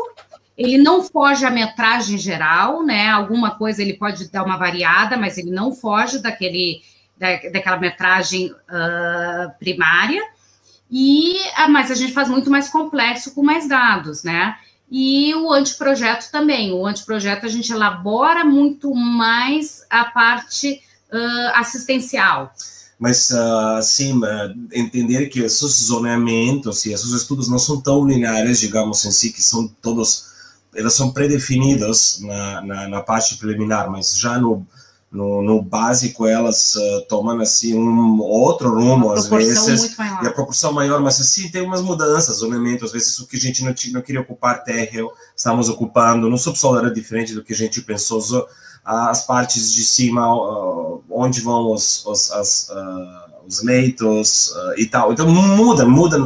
ele 0.57 0.77
não 0.77 1.03
foge 1.03 1.45
à 1.45 1.49
metragem 1.49 2.17
geral, 2.17 2.83
né? 2.83 3.09
Alguma 3.09 3.51
coisa 3.51 3.81
ele 3.81 3.93
pode 3.93 4.29
dar 4.29 4.43
uma 4.43 4.57
variada, 4.57 5.15
mas 5.15 5.37
ele 5.37 5.51
não 5.51 5.71
foge 5.71 6.19
daquele, 6.19 6.81
da, 7.17 7.37
daquela 7.49 7.77
metragem 7.77 8.51
uh, 8.51 9.57
primária. 9.57 10.21
E, 10.91 11.37
ah, 11.55 11.69
mas 11.69 11.91
a 11.91 11.95
gente 11.95 12.13
faz 12.13 12.27
muito 12.27 12.49
mais 12.49 12.69
complexo 12.69 13.31
com 13.31 13.43
mais 13.43 13.67
dados, 13.67 14.23
né? 14.23 14.55
E 14.91 15.35
o 15.35 15.51
anteprojeto 15.51 16.31
também. 16.31 16.71
O 16.71 16.85
anteprojeto 16.85 17.45
a 17.45 17.49
gente 17.49 17.71
elabora 17.71 18.43
muito 18.43 18.93
mais 18.95 19.83
a 19.89 20.05
parte 20.05 20.81
uh, 21.11 21.55
assistencial. 21.55 22.51
Mas, 22.97 23.31
assim, 23.77 24.19
entender 24.73 25.27
que 25.27 25.39
esses 25.39 25.85
zoneamentos 25.85 26.85
e 26.85 26.91
esses 26.91 27.11
estudos 27.13 27.47
não 27.47 27.57
são 27.57 27.79
tão 27.79 28.05
lineares, 28.05 28.59
digamos 28.59 29.05
em 29.05 29.11
si, 29.11 29.31
que 29.31 29.41
são 29.41 29.67
todos, 29.81 30.25
eles 30.75 30.93
são 30.93 31.11
predefinidos 31.11 32.19
na, 32.19 32.61
na, 32.61 32.87
na 32.89 33.01
parte 33.01 33.37
preliminar, 33.37 33.89
mas 33.89 34.17
já 34.17 34.37
no, 34.37 34.67
no, 35.11 35.41
no 35.41 35.61
básico 35.61 36.27
elas 36.27 36.75
uh, 36.75 37.01
tomam 37.07 37.39
assim 37.41 37.75
um 37.75 38.19
outro 38.19 38.69
rumo 38.69 39.11
às 39.11 39.27
vezes 39.27 39.97
e 39.97 40.27
a 40.27 40.31
proporção 40.31 40.71
maior 40.71 41.01
mas 41.01 41.19
assim 41.19 41.49
tem 41.49 41.63
umas 41.63 41.81
mudanças 41.81 42.37
zoneamento 42.37 42.85
às 42.85 42.91
vezes 42.91 43.17
o 43.17 43.27
que 43.27 43.35
a 43.35 43.39
gente 43.39 43.63
não, 43.63 43.73
não 43.91 44.01
queria 44.01 44.21
ocupar 44.21 44.63
terra 44.63 45.01
estamos 45.35 45.67
ocupando 45.67 46.29
no 46.29 46.37
subsolo 46.37 46.77
era 46.77 46.93
diferente 46.93 47.33
do 47.33 47.43
que 47.43 47.53
a 47.53 47.55
gente 47.55 47.81
pensou 47.81 48.19
as 48.85 49.25
partes 49.25 49.73
de 49.73 49.83
cima 49.83 50.31
uh, 50.31 51.03
onde 51.09 51.41
vão 51.41 51.73
os 51.73 52.05
os, 52.05 52.31
as, 52.31 52.69
uh, 52.69 53.29
os 53.47 53.63
leitos 53.63 54.53
e 54.77 54.85
tal. 54.85 55.11
Então 55.11 55.27
muda 55.27 55.85
muda 55.85 56.17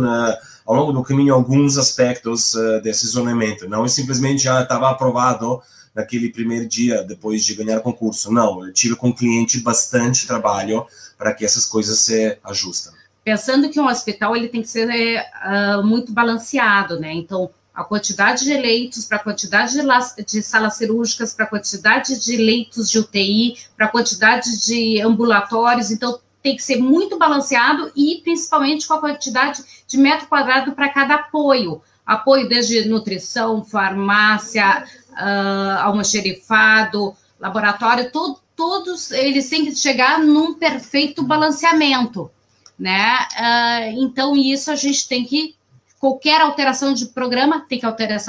ao 0.65 0.75
longo 0.75 0.91
do 0.91 1.03
caminho 1.03 1.33
alguns 1.33 1.77
aspectos 1.77 2.53
desse 2.83 3.07
zoneamento. 3.07 3.67
Não 3.67 3.85
é 3.85 3.87
simplesmente 3.87 4.43
já 4.43 4.61
estava 4.61 4.89
aprovado 4.89 5.61
naquele 5.95 6.29
primeiro 6.29 6.67
dia 6.67 7.03
depois 7.03 7.43
de 7.43 7.53
ganhar 7.53 7.79
concurso. 7.81 8.31
Não, 8.31 8.65
eu 8.65 8.73
tive 8.73 8.95
com 8.95 9.09
o 9.09 9.15
cliente 9.15 9.59
bastante 9.59 10.25
trabalho 10.27 10.85
para 11.17 11.33
que 11.33 11.45
essas 11.45 11.65
coisas 11.65 11.99
se 11.99 12.37
ajustem. 12.43 12.93
pensando 13.23 13.69
que 13.69 13.79
um 13.79 13.87
hospital 13.87 14.35
ele 14.35 14.49
tem 14.49 14.61
que 14.61 14.67
ser 14.67 14.87
uh, 14.89 15.83
muito 15.83 16.11
balanceado, 16.11 16.99
né? 16.99 17.13
Então, 17.13 17.49
a 17.73 17.83
quantidade 17.83 18.43
de 18.43 18.53
leitos, 18.55 19.05
para 19.05 19.17
a 19.17 19.23
quantidade 19.23 19.73
de, 19.73 20.23
de, 20.23 20.43
salas 20.43 20.75
cirúrgicas, 20.75 21.33
para 21.33 21.45
a 21.45 21.49
quantidade 21.49 22.23
de 22.23 22.37
leitos 22.37 22.89
de 22.89 22.99
UTI, 22.99 23.57
para 23.75 23.87
a 23.87 23.89
quantidade 23.89 24.63
de 24.63 25.01
ambulatórios, 25.01 25.89
então 25.89 26.19
tem 26.43 26.55
que 26.55 26.61
ser 26.61 26.77
muito 26.77 27.17
balanceado 27.17 27.91
e 27.95 28.19
principalmente 28.21 28.85
com 28.85 28.93
a 28.93 28.99
quantidade 28.99 29.63
de 29.87 29.97
metro 29.97 30.27
quadrado 30.27 30.73
para 30.73 30.89
cada 30.89 31.15
apoio. 31.15 31.81
Apoio 32.05 32.49
desde 32.49 32.87
nutrição, 32.87 33.63
farmácia, 33.63 34.85
uh, 35.13 35.79
almoxerifado, 35.81 37.15
laboratório, 37.39 38.11
todo, 38.11 38.39
todos 38.55 39.11
eles 39.11 39.49
têm 39.49 39.65
que 39.65 39.75
chegar 39.75 40.19
num 40.19 40.53
perfeito 40.53 41.23
balanceamento, 41.23 42.29
né? 42.77 43.27
Uh, 43.33 44.03
então, 44.03 44.35
isso 44.35 44.71
a 44.71 44.75
gente 44.75 45.07
tem 45.07 45.25
que 45.25 45.55
qualquer 45.99 46.41
alteração 46.41 46.93
de 46.93 47.05
programa 47.05 47.61
tem 47.61 47.79
que 47.79 47.85
alterar 47.85 48.19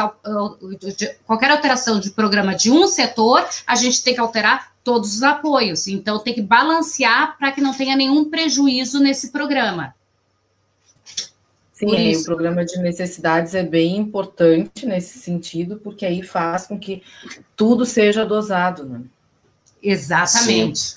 qualquer 1.26 1.50
alteração 1.50 1.98
de 1.98 2.10
programa 2.10 2.54
de 2.54 2.70
um 2.70 2.86
setor, 2.86 3.44
a 3.66 3.74
gente 3.74 4.00
tem 4.04 4.14
que 4.14 4.20
alterar 4.20 4.72
todos 4.84 5.16
os 5.16 5.22
apoios. 5.24 5.88
Então 5.88 6.20
tem 6.20 6.34
que 6.34 6.42
balancear 6.42 7.36
para 7.36 7.50
que 7.50 7.60
não 7.60 7.74
tenha 7.74 7.96
nenhum 7.96 8.30
prejuízo 8.30 9.00
nesse 9.00 9.32
programa. 9.32 9.92
Sim, 11.74 12.16
o 12.16 12.24
programa 12.24 12.64
de 12.64 12.78
necessidades 12.78 13.52
é 13.52 13.64
bem 13.64 13.96
importante 13.96 14.86
nesse 14.86 15.18
sentido, 15.18 15.80
porque 15.82 16.06
aí 16.06 16.22
faz 16.22 16.68
com 16.68 16.78
que 16.78 17.02
tudo 17.56 17.84
seja 17.84 18.24
dosado, 18.24 18.84
né? 18.84 19.00
Exatamente. 19.82 20.96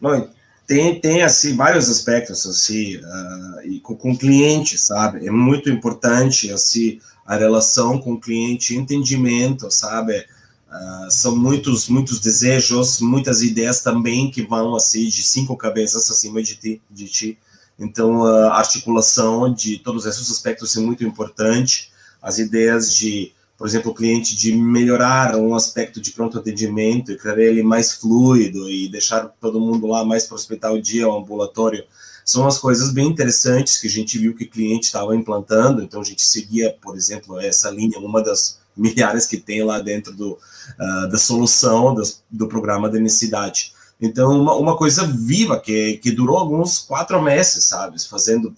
Não, 0.00 0.30
tem, 0.66 0.98
tem 0.98 1.22
assim 1.22 1.54
vários 1.54 1.90
aspectos 1.90 2.46
assim 2.46 2.96
uh, 2.96 3.62
e 3.64 3.80
com, 3.80 3.94
com 3.94 4.16
cliente 4.16 4.78
sabe 4.78 5.26
é 5.26 5.30
muito 5.30 5.68
importante 5.68 6.50
assim 6.50 6.98
a 7.26 7.36
relação 7.36 7.98
com 7.98 8.14
o 8.14 8.20
cliente 8.20 8.74
entendimento 8.74 9.70
sabe 9.70 10.18
uh, 10.18 11.10
são 11.10 11.36
muitos 11.36 11.88
muitos 11.88 12.20
desejos 12.20 13.00
muitas 13.00 13.42
ideias 13.42 13.82
também 13.82 14.30
que 14.30 14.42
vão 14.42 14.74
assim 14.74 15.08
de 15.08 15.22
cinco 15.22 15.56
cabeças 15.56 16.10
acima 16.10 16.42
de 16.42 16.56
ti 16.56 16.82
de 16.90 17.06
ti 17.06 17.38
então 17.82 18.24
a 18.24 18.58
articulação 18.58 19.52
de 19.52 19.78
todos 19.78 20.06
esses 20.06 20.30
aspectos 20.30 20.76
é 20.76 20.80
muito 20.80 21.04
importante 21.04 21.90
as 22.20 22.38
ideias 22.38 22.94
de 22.94 23.32
por 23.62 23.68
exemplo, 23.68 23.92
o 23.92 23.94
cliente 23.94 24.34
de 24.34 24.52
melhorar 24.56 25.36
um 25.36 25.54
aspecto 25.54 26.00
de 26.00 26.10
pronto 26.10 26.36
atendimento 26.36 27.12
e 27.12 27.16
criar 27.16 27.38
ele 27.38 27.62
mais 27.62 27.92
fluido 27.92 28.68
e 28.68 28.88
deixar 28.88 29.28
todo 29.40 29.60
mundo 29.60 29.86
lá 29.86 30.04
mais 30.04 30.24
para 30.24 30.34
o 30.34 30.36
hospital 30.36 30.80
dia, 30.80 31.08
o 31.08 31.16
ambulatório, 31.16 31.84
são 32.24 32.44
as 32.44 32.58
coisas 32.58 32.92
bem 32.92 33.06
interessantes 33.06 33.78
que 33.78 33.86
a 33.86 33.90
gente 33.90 34.18
viu 34.18 34.34
que 34.34 34.42
o 34.42 34.50
cliente 34.50 34.86
estava 34.86 35.14
implantando, 35.14 35.80
então 35.80 36.00
a 36.00 36.04
gente 36.04 36.22
seguia, 36.22 36.76
por 36.82 36.96
exemplo, 36.96 37.38
essa 37.38 37.70
linha, 37.70 38.00
uma 38.00 38.20
das 38.20 38.58
milhares 38.76 39.26
que 39.26 39.36
tem 39.36 39.62
lá 39.62 39.78
dentro 39.78 40.12
do, 40.12 40.32
uh, 40.32 41.08
da 41.08 41.18
solução 41.18 41.94
do, 42.28 42.48
programa 42.48 42.88
da 42.88 42.98
necessidade. 42.98 43.74
Então, 44.02 44.42
uma, 44.42 44.56
uma 44.56 44.76
coisa 44.76 45.06
viva 45.06 45.60
que, 45.60 45.98
que 45.98 46.10
durou 46.10 46.36
alguns 46.36 46.80
quatro 46.80 47.22
meses, 47.22 47.62
sabe? 47.62 48.02
Fazendo, 48.04 48.52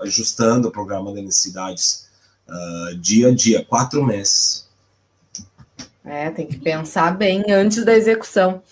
ajustando 0.00 0.68
o 0.68 0.70
programa 0.70 1.12
de 1.12 1.20
necessidades 1.20 2.08
uh, 2.48 2.96
dia 2.98 3.28
a 3.28 3.34
dia, 3.34 3.64
quatro 3.64 4.04
meses. 4.04 4.68
É, 6.04 6.30
tem 6.30 6.46
que 6.46 6.58
pensar 6.58 7.16
bem 7.16 7.42
antes 7.50 7.84
da 7.84 7.92
execução. 7.92 8.62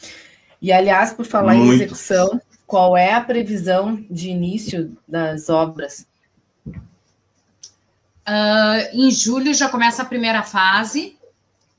E, 0.60 0.70
aliás, 0.70 1.12
por 1.12 1.26
falar 1.26 1.54
Muito. 1.54 1.72
em 1.72 1.74
execução, 1.74 2.40
qual 2.68 2.96
é 2.96 3.12
a 3.12 3.20
previsão 3.20 4.04
de 4.08 4.30
início 4.30 4.96
das 5.08 5.48
obras? 5.48 6.06
Uh, 8.28 8.86
em 8.92 9.10
julho 9.10 9.52
já 9.52 9.68
começa 9.68 10.02
a 10.02 10.04
primeira 10.04 10.44
fase, 10.44 11.16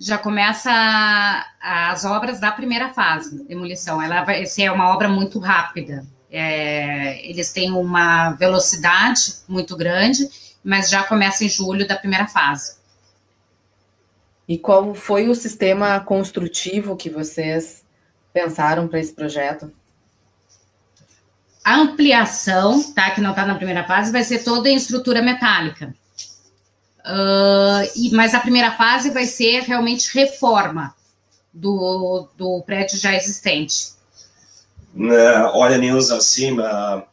já 0.04 0.18
começa 0.18 0.72
as 1.62 2.04
obras 2.06 2.40
da 2.40 2.52
primeira 2.52 2.94
fase, 2.94 3.44
demolição. 3.46 4.02
Ela 4.02 4.24
vai 4.24 4.46
ser 4.46 4.72
uma 4.72 4.94
obra 4.94 5.08
muito 5.08 5.40
rápida. 5.40 6.06
É, 6.32 7.28
eles 7.30 7.52
têm 7.52 7.72
uma 7.72 8.32
velocidade 8.32 9.36
muito 9.48 9.78
grande 9.78 10.28
mas 10.64 10.90
já 10.90 11.04
começa 11.04 11.44
em 11.44 11.50
julho 11.50 11.86
da 11.88 11.98
primeira 11.98 12.28
fase. 12.28 12.78
E 14.48 14.58
qual 14.58 14.94
foi 14.94 15.28
o 15.28 15.36
sistema 15.36 16.00
construtivo 16.00 16.96
que 16.96 17.10
vocês 17.10 17.86
pensaram 18.32 18.88
para 18.88 19.00
esse 19.00 19.14
projeto? 19.14 19.72
A 21.64 21.76
ampliação, 21.76 22.92
tá, 22.94 23.12
que 23.12 23.22
não 23.22 23.32
está 23.32 23.46
na 23.46 23.56
primeira 23.56 23.86
fase, 23.86 24.12
vai 24.12 24.24
ser 24.24 24.44
toda 24.44 24.70
em 24.70 24.76
estrutura 24.76 25.22
metálica. 25.22 25.94
Uh, 27.06 27.84
e, 27.96 28.12
mas 28.12 28.34
a 28.34 28.40
primeira 28.40 28.72
fase 28.72 29.10
vai 29.10 29.26
ser 29.26 29.64
realmente 29.64 30.14
reforma 30.14 30.96
do, 31.54 32.28
do 32.38 32.64
prédio 32.66 32.98
já 32.98 33.14
existente. 33.14 33.92
Uh, 34.96 35.50
olha, 35.54 35.78
Nilza, 35.78 36.18
assim, 36.18 36.58
uh, 36.60 37.04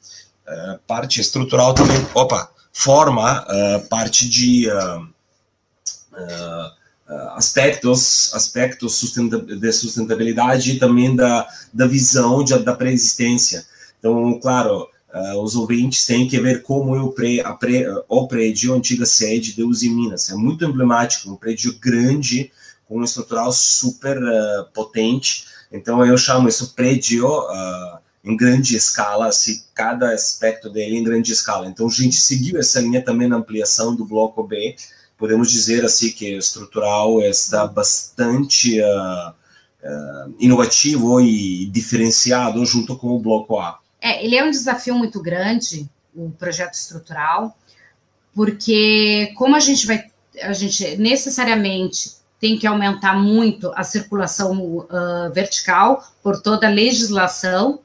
parte 0.87 1.20
estrutural 1.20 1.74
também. 1.74 2.07
Opa! 2.14 2.50
forma 2.72 3.42
uh, 3.42 3.81
parte 3.88 4.29
de 4.29 4.68
aspectos 7.35 8.33
aspectos 8.35 9.00
de 9.61 9.72
sustentabilidade 9.72 10.72
e 10.72 10.79
também 10.79 11.14
da, 11.14 11.46
da 11.72 11.87
visão 11.87 12.44
de, 12.44 12.57
da 12.61 12.74
pré-existência. 12.74 13.66
Então, 13.98 14.38
claro, 14.40 14.88
os 15.42 15.57
ouvintes 15.57 16.07
têm 16.07 16.29
que 16.29 16.40
ver 16.40 16.62
como 16.62 16.94
é 16.94 17.01
o, 17.01 17.11
pré, 17.11 17.42
pré, 17.59 17.85
o 18.09 18.29
prédio, 18.29 18.73
a 18.73 18.77
antiga 18.77 19.05
sede 19.05 19.55
de 19.55 19.64
Uzi 19.64 19.90
Minas. 19.90 20.31
É 20.31 20.35
muito 20.35 20.64
emblemático, 20.64 21.31
um 21.31 21.37
prédio 21.37 21.77
grande, 21.81 22.53
com 22.87 22.99
um 22.99 23.05
estrutural 23.05 23.53
super 23.53 24.18
potente. 24.73 25.46
Então, 25.73 26.05
eu 26.05 26.16
chamo 26.16 26.49
isso 26.49 26.75
prédio 26.75 27.27
em 28.25 28.37
grande 28.37 28.77
escala, 28.77 29.29
assim, 29.29 29.62
cada 29.75 30.12
aspecto 30.12 30.68
dele 30.68 30.96
em 30.96 31.05
grande 31.05 31.33
escala. 31.33 31.66
Então, 31.66 31.87
a 31.87 31.90
gente 31.90 32.16
seguiu 32.16 32.59
essa 32.59 32.81
linha 32.81 33.03
também 33.03 33.29
na 33.29 33.37
ampliação 33.37 33.96
do 33.96 34.05
bloco 34.05 34.42
B. 34.42 34.77
Podemos 35.16 35.51
dizer 35.51 35.85
assim 35.85 36.11
que 36.11 36.35
o 36.35 36.38
estrutural 36.38 37.20
está 37.23 37.66
bastante 37.66 38.81
uh, 38.81 39.31
uh, 39.31 40.35
inovativo 40.38 41.20
e 41.20 41.66
diferenciado 41.66 42.64
junto 42.64 42.96
com 42.96 43.09
o 43.09 43.18
bloco 43.18 43.59
A. 43.59 43.79
É, 44.01 44.25
ele 44.25 44.37
é 44.37 44.45
um 44.45 44.51
desafio 44.51 44.95
muito 44.95 45.21
grande, 45.21 45.89
o 46.15 46.31
projeto 46.31 46.75
estrutural, 46.75 47.57
porque 48.35 49.33
como 49.37 49.57
a 49.57 49.61
gente 49.61 49.87
vai, 49.87 50.05
a 50.43 50.53
gente 50.53 50.97
necessariamente 50.97 52.21
tem 52.41 52.59
que 52.59 52.67
aumentar 52.67 53.15
muito 53.15 53.71
a 53.77 53.85
circulação 53.85 54.59
uh, 54.59 55.33
vertical 55.33 56.03
por 56.23 56.41
toda 56.41 56.67
a 56.67 56.71
legislação, 56.71 57.81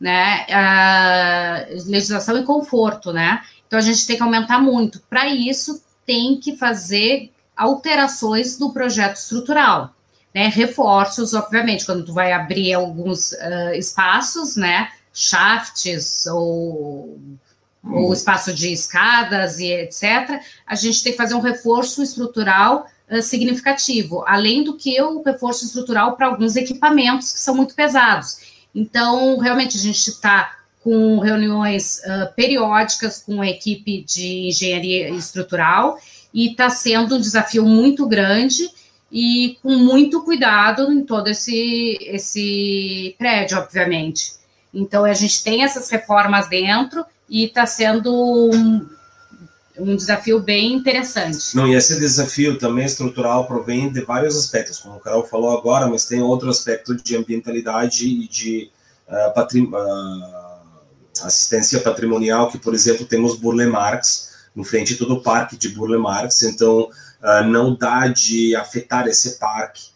né? 0.00 0.46
A 0.50 1.66
legislação 1.86 2.36
e 2.38 2.42
conforto, 2.42 3.12
né? 3.12 3.40
Então 3.66 3.78
a 3.78 3.82
gente 3.82 4.04
tem 4.06 4.16
que 4.16 4.22
aumentar 4.22 4.58
muito. 4.58 5.00
Para 5.08 5.28
isso, 5.28 5.80
tem 6.04 6.40
que 6.40 6.56
fazer 6.56 7.30
alterações 7.56 8.58
do 8.58 8.72
projeto 8.72 9.16
estrutural, 9.16 9.94
né? 10.34 10.48
Reforços, 10.48 11.32
obviamente, 11.32 11.86
quando 11.86 12.04
tu 12.04 12.12
vai 12.12 12.32
abrir 12.32 12.74
alguns 12.74 13.30
uh, 13.32 13.74
espaços, 13.76 14.56
né? 14.56 14.88
Shafts 15.20 16.26
ou 16.26 17.18
uhum. 17.84 18.12
espaço 18.12 18.54
de 18.54 18.72
escadas 18.72 19.58
e 19.58 19.70
etc., 19.70 20.40
a 20.66 20.74
gente 20.74 21.02
tem 21.02 21.12
que 21.12 21.18
fazer 21.18 21.34
um 21.34 21.40
reforço 21.40 22.02
estrutural 22.02 22.86
uh, 23.10 23.22
significativo, 23.22 24.24
além 24.26 24.64
do 24.64 24.76
que 24.76 25.00
o 25.02 25.22
reforço 25.22 25.66
estrutural 25.66 26.16
para 26.16 26.26
alguns 26.26 26.56
equipamentos 26.56 27.32
que 27.34 27.40
são 27.40 27.54
muito 27.54 27.74
pesados. 27.74 28.38
Então, 28.74 29.38
realmente, 29.38 29.76
a 29.76 29.80
gente 29.80 30.08
está 30.08 30.56
com 30.82 31.18
reuniões 31.18 31.98
uh, 31.98 32.34
periódicas 32.34 33.22
com 33.22 33.42
a 33.42 33.46
equipe 33.46 34.02
de 34.02 34.48
engenharia 34.48 35.10
estrutural 35.10 35.98
e 36.32 36.52
está 36.52 36.70
sendo 36.70 37.16
um 37.16 37.20
desafio 37.20 37.66
muito 37.66 38.06
grande 38.08 38.70
e 39.12 39.58
com 39.62 39.76
muito 39.76 40.22
cuidado 40.22 40.90
em 40.90 41.04
todo 41.04 41.28
esse, 41.28 41.98
esse 42.00 43.14
prédio, 43.18 43.58
obviamente. 43.58 44.39
Então, 44.72 45.04
a 45.04 45.12
gente 45.12 45.42
tem 45.42 45.64
essas 45.64 45.90
reformas 45.90 46.48
dentro 46.48 47.04
e 47.28 47.44
está 47.44 47.66
sendo 47.66 48.12
um, 48.12 48.86
um 49.78 49.96
desafio 49.96 50.40
bem 50.40 50.72
interessante. 50.74 51.56
Não, 51.56 51.66
e 51.66 51.74
esse 51.74 51.98
desafio 51.98 52.58
também 52.58 52.84
estrutural 52.84 53.46
provém 53.46 53.90
de 53.90 54.00
vários 54.02 54.36
aspectos, 54.36 54.78
como 54.78 54.96
o 54.96 55.00
Carol 55.00 55.26
falou 55.26 55.56
agora, 55.56 55.86
mas 55.88 56.04
tem 56.04 56.20
outro 56.20 56.48
aspecto 56.50 56.94
de 56.94 57.16
ambientalidade 57.16 58.06
e 58.06 58.28
de 58.28 58.70
uh, 59.08 59.34
patrim 59.34 59.64
uh, 59.64 60.50
assistência 61.24 61.80
patrimonial, 61.80 62.50
que, 62.50 62.58
por 62.58 62.74
exemplo, 62.74 63.06
temos 63.06 63.36
Burle 63.36 63.66
Marx, 63.66 64.30
no 64.54 64.64
frente 64.64 64.94
de 64.94 64.98
todo 64.98 65.14
o 65.14 65.22
parque 65.22 65.56
de 65.56 65.68
Burle 65.68 65.98
Marx, 65.98 66.42
então 66.42 66.82
uh, 66.82 67.44
não 67.44 67.74
dá 67.74 68.08
de 68.08 68.54
afetar 68.56 69.06
esse 69.06 69.38
parque, 69.38 69.90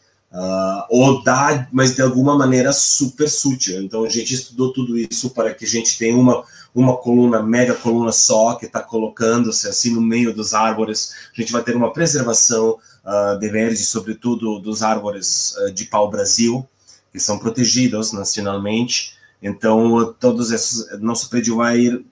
ou 0.89 1.23
dá, 1.23 1.69
mas 1.73 1.95
de 1.95 2.03
alguma 2.03 2.37
maneira 2.37 2.73
super 2.73 3.29
sutil. 3.29 3.83
Então 3.83 4.05
a 4.05 4.09
gente 4.09 4.35
estudou 4.35 4.73
tudo 4.73 4.99
isso 4.99 5.31
para 5.31 5.55
que 5.55 5.65
a 5.65 5.69
gente 5.69 5.97
tenha 5.97 6.17
uma 6.17 6.45
uma 6.75 6.97
coluna, 6.97 7.41
mega 7.41 7.75
coluna 7.75 8.11
só, 8.11 8.55
que 8.55 8.67
está 8.67 8.83
colocando-se 8.83 9.69
assim 9.69 9.95
no 9.95 10.01
meio 10.01 10.35
dos 10.35 10.53
árvores. 10.53 11.13
A 11.33 11.41
gente 11.41 11.53
vai 11.53 11.63
ter 11.63 11.77
uma 11.77 11.93
preservação 11.93 12.79
uh, 13.05 13.39
de 13.39 13.49
verde, 13.49 13.85
sobretudo 13.85 14.59
dos 14.59 14.83
árvores 14.83 15.55
uh, 15.57 15.71
de 15.71 15.85
pau-brasil, 15.85 16.67
que 17.13 17.21
são 17.21 17.39
protegidos 17.39 18.13
nacionalmente. 18.13 19.15
Então, 19.41 20.13
todos 20.19 20.51
esses, 20.51 21.01
nosso 21.01 21.31
prédio 21.31 21.57
vai 21.57 22.03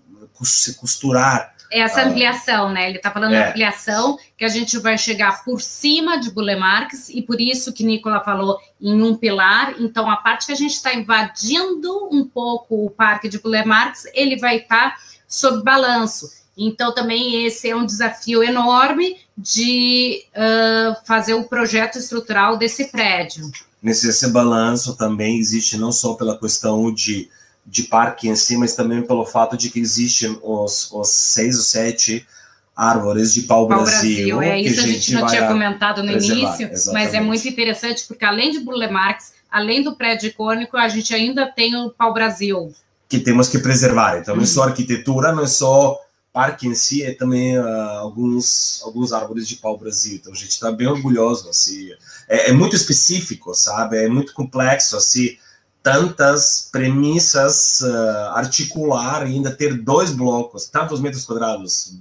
se 0.44 0.74
costurar 0.74 1.51
essa 1.72 2.02
ah. 2.02 2.06
ampliação, 2.06 2.70
né? 2.70 2.88
Ele 2.88 2.98
está 2.98 3.10
falando 3.10 3.34
é. 3.34 3.48
ampliação, 3.48 4.18
que 4.36 4.44
a 4.44 4.48
gente 4.48 4.78
vai 4.78 4.98
chegar 4.98 5.42
por 5.44 5.60
cima 5.60 6.18
de 6.18 6.30
Bulemarques, 6.30 7.08
e 7.08 7.22
por 7.22 7.40
isso 7.40 7.72
que 7.72 7.82
Nicola 7.82 8.20
falou 8.20 8.58
em 8.80 9.02
um 9.02 9.16
pilar. 9.16 9.74
Então, 9.80 10.10
a 10.10 10.16
parte 10.16 10.46
que 10.46 10.52
a 10.52 10.56
gente 10.56 10.74
está 10.74 10.94
invadindo 10.94 12.08
um 12.12 12.24
pouco 12.24 12.86
o 12.86 12.90
parque 12.90 13.28
de 13.28 13.40
Bulemarques, 13.40 14.04
ele 14.12 14.36
vai 14.36 14.58
estar 14.58 14.90
tá 14.90 14.96
sob 15.26 15.62
balanço. 15.62 16.30
Então, 16.56 16.94
também 16.94 17.46
esse 17.46 17.70
é 17.70 17.74
um 17.74 17.86
desafio 17.86 18.42
enorme 18.42 19.16
de 19.36 20.22
uh, 20.36 21.06
fazer 21.06 21.32
o 21.32 21.44
projeto 21.44 21.98
estrutural 21.98 22.58
desse 22.58 22.92
prédio. 22.92 23.50
Nesse 23.82 24.08
esse 24.08 24.28
balanço 24.28 24.96
também 24.96 25.38
existe 25.38 25.76
não 25.76 25.90
só 25.90 26.14
pela 26.14 26.38
questão 26.38 26.92
de 26.92 27.28
de 27.64 27.84
parque 27.84 28.28
em 28.28 28.36
si, 28.36 28.56
mas 28.56 28.74
também 28.74 29.02
pelo 29.02 29.24
fato 29.24 29.56
de 29.56 29.70
que 29.70 29.78
existem 29.78 30.38
os, 30.42 30.90
os 30.92 31.08
seis 31.08 31.56
ou 31.56 31.62
sete 31.62 32.26
árvores 32.74 33.32
de 33.32 33.42
pau-brasil. 33.42 34.36
Pau 34.36 34.42
é 34.42 34.60
isso 34.60 34.80
a 34.80 34.82
gente, 34.84 34.90
a 34.90 34.98
gente 34.98 35.14
não 35.14 35.26
tinha 35.26 35.46
comentado 35.46 36.02
no 36.02 36.10
início, 36.10 36.68
exatamente. 36.70 36.92
mas 36.92 37.14
é 37.14 37.20
muito 37.20 37.46
interessante, 37.46 38.04
porque 38.06 38.24
além 38.24 38.50
de 38.50 38.60
Burle 38.60 38.90
Marx, 38.90 39.32
além 39.50 39.82
do 39.82 39.94
prédio 39.94 40.28
icônico, 40.28 40.76
a 40.76 40.88
gente 40.88 41.14
ainda 41.14 41.46
tem 41.46 41.76
o 41.76 41.90
pau-brasil. 41.90 42.74
Que 43.08 43.18
temos 43.18 43.48
que 43.48 43.58
preservar. 43.58 44.18
Então, 44.18 44.34
não 44.34 44.42
é 44.42 44.46
só 44.46 44.64
arquitetura, 44.64 45.32
não 45.32 45.44
é 45.44 45.46
só 45.46 45.98
parque 46.32 46.66
em 46.66 46.74
si, 46.74 47.02
é 47.02 47.12
também 47.12 47.58
uh, 47.58 47.62
alguns, 47.98 48.80
alguns 48.84 49.12
árvores 49.12 49.46
de 49.46 49.56
pau-brasil. 49.56 50.14
Então, 50.14 50.32
a 50.32 50.36
gente 50.36 50.50
está 50.50 50.72
bem 50.72 50.86
orgulhoso. 50.86 51.50
Assim. 51.50 51.90
É, 52.26 52.48
é 52.48 52.52
muito 52.52 52.74
específico, 52.74 53.54
sabe? 53.54 53.98
É 53.98 54.08
muito 54.08 54.32
complexo, 54.32 54.96
assim 54.96 55.36
tantas 55.82 56.68
premissas 56.70 57.80
uh, 57.80 58.30
articular 58.34 59.28
e 59.28 59.34
ainda 59.34 59.50
ter 59.50 59.74
dois 59.74 60.12
blocos, 60.12 60.66
tantos 60.66 61.00
metros 61.00 61.24
quadrados, 61.24 61.98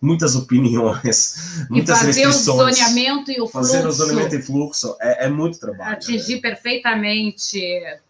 muitas 0.00 0.34
opiniões, 0.34 1.66
muitas 1.70 1.98
e 1.98 2.00
fazer 2.00 2.24
restrições. 2.24 2.48
o 2.48 2.74
zoneamento 2.74 3.30
e 3.30 3.40
o 3.40 3.46
fluxo. 3.46 3.52
Fazer 3.52 3.86
o 3.86 3.92
zoneamento 3.92 4.34
e 4.34 4.42
fluxo 4.42 4.96
é, 5.00 5.26
é 5.26 5.28
muito 5.28 5.60
trabalho. 5.60 5.92
Atingir 5.92 6.36
né? 6.36 6.40
perfeitamente 6.40 7.60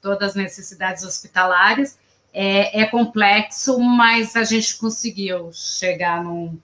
todas 0.01 0.31
as 0.31 0.35
necessidades 0.35 1.05
hospitalares 1.05 1.97
é, 2.33 2.81
é, 2.81 2.87
complexo, 2.87 3.79
mas 3.79 4.37
a 4.37 4.45
gente 4.45 4.77
conseguiu 4.79 5.51
chegar 5.53 6.23
num, 6.23 6.57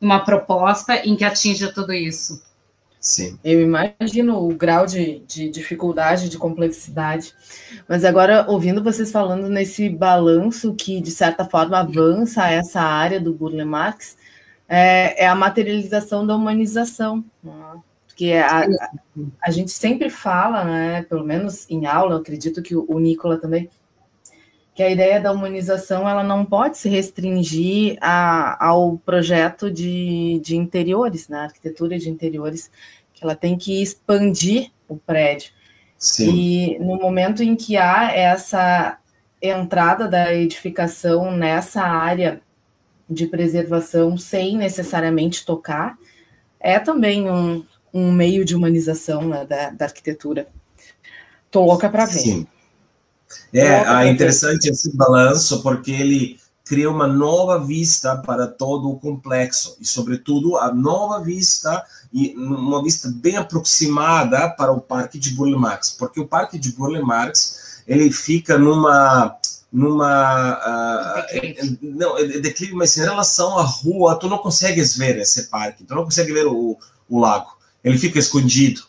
numa 0.00 0.20
proposta 0.20 0.96
em 0.96 1.16
que 1.16 1.24
atinja 1.24 1.72
tudo 1.72 1.92
isso. 1.92 2.42
Sim. 3.02 3.36
Eu 3.42 3.60
imagino 3.60 4.48
o 4.48 4.54
grau 4.54 4.86
de, 4.86 5.18
de 5.26 5.50
dificuldade, 5.50 6.28
de 6.28 6.38
complexidade. 6.38 7.34
Mas 7.88 8.04
agora, 8.04 8.46
ouvindo 8.48 8.80
vocês 8.80 9.10
falando 9.10 9.48
nesse 9.48 9.90
balanço 9.90 10.72
que, 10.72 11.00
de 11.00 11.10
certa 11.10 11.44
forma, 11.44 11.80
avança 11.80 12.48
essa 12.48 12.80
área 12.80 13.20
do 13.20 13.34
Burle 13.34 13.64
Marx, 13.64 14.16
é, 14.68 15.24
é 15.24 15.26
a 15.26 15.34
materialização 15.34 16.24
da 16.24 16.36
humanização. 16.36 17.24
Né? 17.42 17.52
Porque 18.06 18.34
a, 18.34 18.60
a, 18.60 18.90
a, 19.42 19.50
gente 19.50 19.72
sempre 19.72 20.08
fala, 20.08 20.62
né, 20.62 21.02
pelo 21.02 21.24
menos 21.24 21.68
em 21.68 21.86
aula, 21.86 22.18
acredito 22.18 22.62
que 22.62 22.76
o, 22.76 22.86
o 22.88 23.00
Nicola 23.00 23.36
também, 23.36 23.68
que 24.74 24.82
a 24.82 24.90
ideia 24.90 25.20
da 25.20 25.32
humanização 25.32 26.08
ela 26.08 26.22
não 26.22 26.44
pode 26.44 26.78
se 26.78 26.88
restringir 26.88 27.98
a, 28.00 28.66
ao 28.66 28.96
projeto 28.98 29.70
de, 29.70 30.40
de 30.42 30.56
interiores, 30.56 31.28
né, 31.28 31.40
arquitetura 31.40 31.98
de 31.98 32.08
interiores, 32.08 32.70
que 33.12 33.22
ela 33.22 33.34
tem 33.34 33.56
que 33.56 33.82
expandir 33.82 34.70
o 34.88 34.96
prédio. 34.96 35.52
Sim. 35.98 36.34
E 36.34 36.78
no 36.78 36.96
momento 36.96 37.42
em 37.42 37.54
que 37.54 37.76
há 37.76 38.10
essa 38.12 38.98
entrada 39.40 40.08
da 40.08 40.34
edificação 40.34 41.30
nessa 41.30 41.82
área 41.82 42.40
de 43.08 43.26
preservação 43.26 44.16
sem 44.16 44.56
necessariamente 44.56 45.44
tocar, 45.44 45.98
é 46.58 46.78
também 46.78 47.30
um, 47.30 47.64
um 47.92 48.10
meio 48.10 48.44
de 48.44 48.56
humanização 48.56 49.28
né, 49.28 49.44
da, 49.44 49.70
da 49.70 49.84
arquitetura. 49.84 50.48
Tô 51.50 51.64
louca 51.64 51.90
para 51.90 52.06
ver. 52.06 52.20
Sim. 52.20 52.46
É, 53.52 53.66
é 53.66 54.08
interessante 54.08 54.68
esse 54.68 54.96
balanço, 54.96 55.62
porque 55.62 55.90
ele 55.90 56.40
cria 56.64 56.90
uma 56.90 57.06
nova 57.06 57.58
vista 57.58 58.16
para 58.16 58.46
todo 58.46 58.88
o 58.88 58.98
complexo, 58.98 59.76
e, 59.80 59.86
sobretudo, 59.86 60.56
a 60.56 60.72
nova 60.72 61.22
vista, 61.22 61.84
e 62.12 62.34
uma 62.36 62.82
vista 62.82 63.12
bem 63.14 63.36
aproximada 63.36 64.48
para 64.50 64.72
o 64.72 64.80
Parque 64.80 65.18
de 65.18 65.30
Burle 65.30 65.58
Marx, 65.58 65.90
porque 65.90 66.20
o 66.20 66.26
Parque 66.26 66.58
de 66.58 66.72
Burle 66.72 67.02
Marx, 67.02 67.82
ele 67.86 68.10
fica 68.10 68.56
numa 68.58 69.36
numa 69.72 70.58
uh, 70.58 71.40
declive. 71.40 71.78
não 71.80 72.18
é 72.18 72.24
declive 72.24 72.74
mas 72.74 72.94
em 72.98 73.00
relação 73.00 73.58
à 73.58 73.62
rua 73.62 74.16
tu 74.16 74.28
não 74.28 74.36
consegues 74.36 74.94
ver 74.94 75.16
esse 75.16 75.44
parque 75.44 75.82
tu 75.82 75.94
não 75.94 76.04
consegue 76.04 76.30
ver 76.30 76.46
o, 76.46 76.78
o 77.08 77.18
lago. 77.18 77.56
Ele 77.82 77.96
fica 77.96 78.18
escondido 78.18 78.82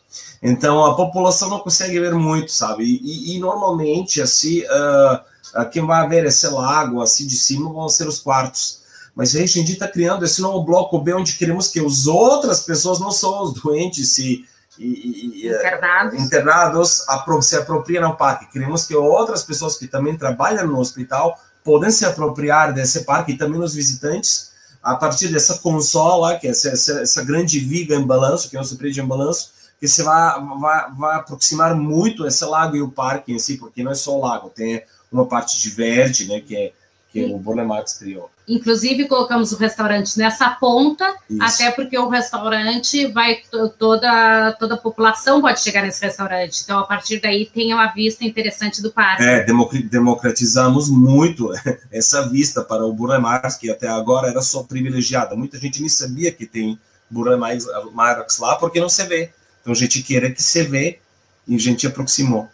então 0.43 0.84
a 0.84 0.93
população 0.93 1.49
não 1.49 1.60
consegue 1.60 1.97
ver 1.97 2.13
muito, 2.13 2.51
sabe? 2.51 2.84
E, 2.84 2.99
e, 3.01 3.38
e 3.38 3.39
normalmente 3.39 4.21
assim, 4.21 4.60
uh, 4.63 5.69
quem 5.71 5.86
vai 5.86 6.08
ver 6.10 6.25
esse 6.25 6.45
lago 6.47 7.01
assim 7.01 7.25
de 7.25 7.38
cima 7.38 7.71
vão 7.71 7.88
ser 7.88 8.08
os 8.10 8.19
quartos. 8.19 8.84
Mas 9.15 9.34
a 9.36 9.39
gente 9.45 9.71
está 9.71 9.88
criando 9.88 10.25
esse 10.25 10.41
novo 10.41 10.65
bloco 10.65 10.99
B 10.99 11.13
onde 11.13 11.36
queremos 11.36 11.69
que 11.69 11.79
as 11.79 12.08
outras 12.08 12.62
pessoas, 12.62 12.99
não 12.99 13.12
só 13.12 13.43
os 13.43 13.53
doentes 13.53 14.17
e, 14.17 14.45
e, 14.77 15.47
internados, 15.47 16.19
internados 16.19 17.06
se 17.41 17.56
apropriem 17.56 18.03
ao 18.03 18.17
parque. 18.17 18.51
Queremos 18.51 18.86
que 18.86 18.95
outras 18.95 19.43
pessoas 19.43 19.77
que 19.77 19.88
também 19.88 20.17
trabalham 20.17 20.67
no 20.67 20.79
hospital 20.79 21.39
podem 21.63 21.91
se 21.91 22.06
apropriar 22.06 22.73
desse 22.73 23.06
parque 23.06 23.32
e 23.32 23.38
também 23.38 23.62
os 23.62 23.73
visitantes 23.73 24.51
a 24.82 24.95
partir 24.95 25.29
dessa 25.29 25.60
consola, 25.60 26.38
que 26.38 26.47
é 26.47 26.49
essa, 26.49 26.69
essa, 26.69 27.01
essa 27.01 27.23
grande 27.23 27.60
viga 27.60 27.95
em 27.95 28.06
balanço, 28.06 28.49
que 28.49 28.58
é 28.58 28.62
o 28.62 28.75
prédio 28.75 29.01
em 29.01 29.08
balanço, 29.08 29.51
que 29.84 29.88
você 29.89 30.02
vai, 30.02 30.34
vai, 30.62 30.91
vai 30.98 31.15
aproximar 31.17 31.76
muito 31.76 32.26
esse 32.26 32.46
lago 32.46 32.74
e 32.78 32.82
o 32.82 32.89
parque 32.89 33.34
em 33.34 33.38
si, 33.38 33.58
porque 33.58 33.84
não 33.84 33.91
é 33.91 33.96
só 33.96 34.17
o 34.17 34.22
lago, 34.22 34.50
tem 34.50 34.82
uma 35.12 35.26
parte 35.26 35.62
de 35.62 35.69
verde, 35.72 36.26
né, 36.26 36.39
que, 36.39 36.56
é, 36.56 36.72
que 37.12 37.26
o 37.26 37.38
Burle 37.38 37.65
Marx 37.65 37.98
criou. 37.98 38.32
Inclusive, 38.48 39.10
colocamos 39.10 39.52
o 39.52 39.58
restaurante 39.58 40.17
nessa 40.17 40.52
ponta, 40.52 41.06
Isso. 41.30 41.43
até 41.43 41.69
porque 41.72 42.00
o 42.00 42.08
restaurante 42.08 43.08
vai, 43.08 43.41
toda, 43.78 44.54
toda 44.54 44.76
a 44.76 44.78
população 44.78 45.41
pode 45.41 45.60
chegar 45.60 45.82
nesse 45.82 46.02
restaurante. 46.02 46.62
Então, 46.63 46.80
a 46.80 46.86
partir 46.86 47.19
daí, 47.19 47.46
tem 47.46 47.74
uma 47.74 47.88
vista 47.88 48.24
interessante 48.24 48.82
do 48.82 48.89
parque. 48.89 49.22
É, 49.22 49.46
democratizamos 49.89 50.89
muito 50.89 51.52
essa 51.91 52.30
vista 52.30 52.63
para 52.63 52.86
o 52.86 52.93
Burle 52.93 53.19
Marx, 53.19 53.58
que 53.58 53.69
até 53.69 53.89
agora 53.89 54.30
era 54.30 54.41
só 54.41 54.63
privilegiada. 54.63 55.36
Muita 55.36 55.58
gente 55.58 55.82
nem 55.82 55.89
sabia 55.89 56.32
que 56.32 56.46
tem 56.46 56.80
Burle 57.10 57.36
Marx 57.38 58.39
lá, 58.39 58.56
porque 58.56 58.80
não 58.80 58.88
se 58.88 59.04
vê. 59.04 59.34
Então 59.63 59.71
a 59.71 59.76
gente 59.76 60.04
queira 60.04 60.30
que 60.30 60.43
você 60.43 60.62
vê 60.62 60.99
e 61.47 61.56
a 61.56 61.58
gente 61.58 61.88
aproximou. 61.88 62.47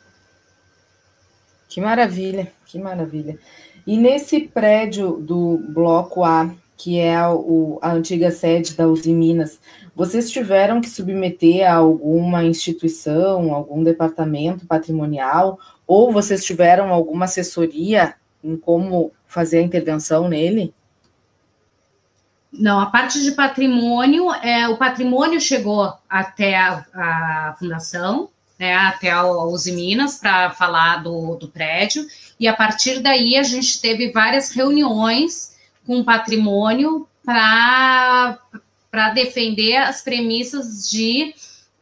Que 1.68 1.82
maravilha, 1.82 2.52
que 2.66 2.78
maravilha. 2.78 3.38
E 3.86 3.98
nesse 3.98 4.42
prédio 4.42 5.14
do 5.14 5.58
Bloco 5.70 6.24
A, 6.24 6.54
que 6.78 7.00
é 7.00 7.28
o, 7.28 7.80
a 7.82 7.92
antiga 7.92 8.30
sede 8.30 8.76
da 8.76 8.88
Uzi 8.88 9.12
Minas, 9.12 9.60
vocês 9.96 10.30
tiveram 10.30 10.80
que 10.80 10.90
submeter 10.90 11.70
a 11.70 11.76
alguma 11.76 12.44
instituição, 12.44 13.54
algum 13.54 13.84
departamento 13.84 14.66
patrimonial, 14.66 15.60
ou 15.86 16.14
vocês 16.14 16.46
tiveram 16.46 16.94
alguma 16.94 17.26
assessoria 17.26 18.14
em 18.44 18.56
como 18.56 19.12
fazer 19.26 19.58
a 19.58 19.64
intervenção 19.64 20.30
nele? 20.30 20.74
Não, 22.52 22.80
a 22.80 22.88
parte 22.88 23.22
de 23.22 23.32
patrimônio, 23.32 24.34
é, 24.34 24.68
o 24.68 24.76
patrimônio 24.76 25.40
chegou 25.40 25.94
até 26.10 26.58
a, 26.58 26.84
a 26.94 27.56
fundação, 27.60 28.30
né, 28.58 28.76
até 28.76 29.12
a 29.12 29.24
Uzi 29.24 29.72
Minas, 29.72 30.18
para 30.18 30.52
falar 30.52 31.04
do, 31.04 31.36
do 31.36 31.48
prédio, 31.48 32.06
e 32.40 32.48
a 32.48 32.54
partir 32.54 33.00
daí 33.02 33.38
a 33.38 33.44
gente 33.44 33.80
teve 33.80 34.12
várias 34.12 34.52
reuniões 34.52 35.56
com 35.86 36.00
o 36.00 36.04
patrimônio 36.04 37.08
para 37.24 38.40
defender 39.14 39.78
as 39.78 40.02
premissas 40.02 40.90
de 40.90 41.34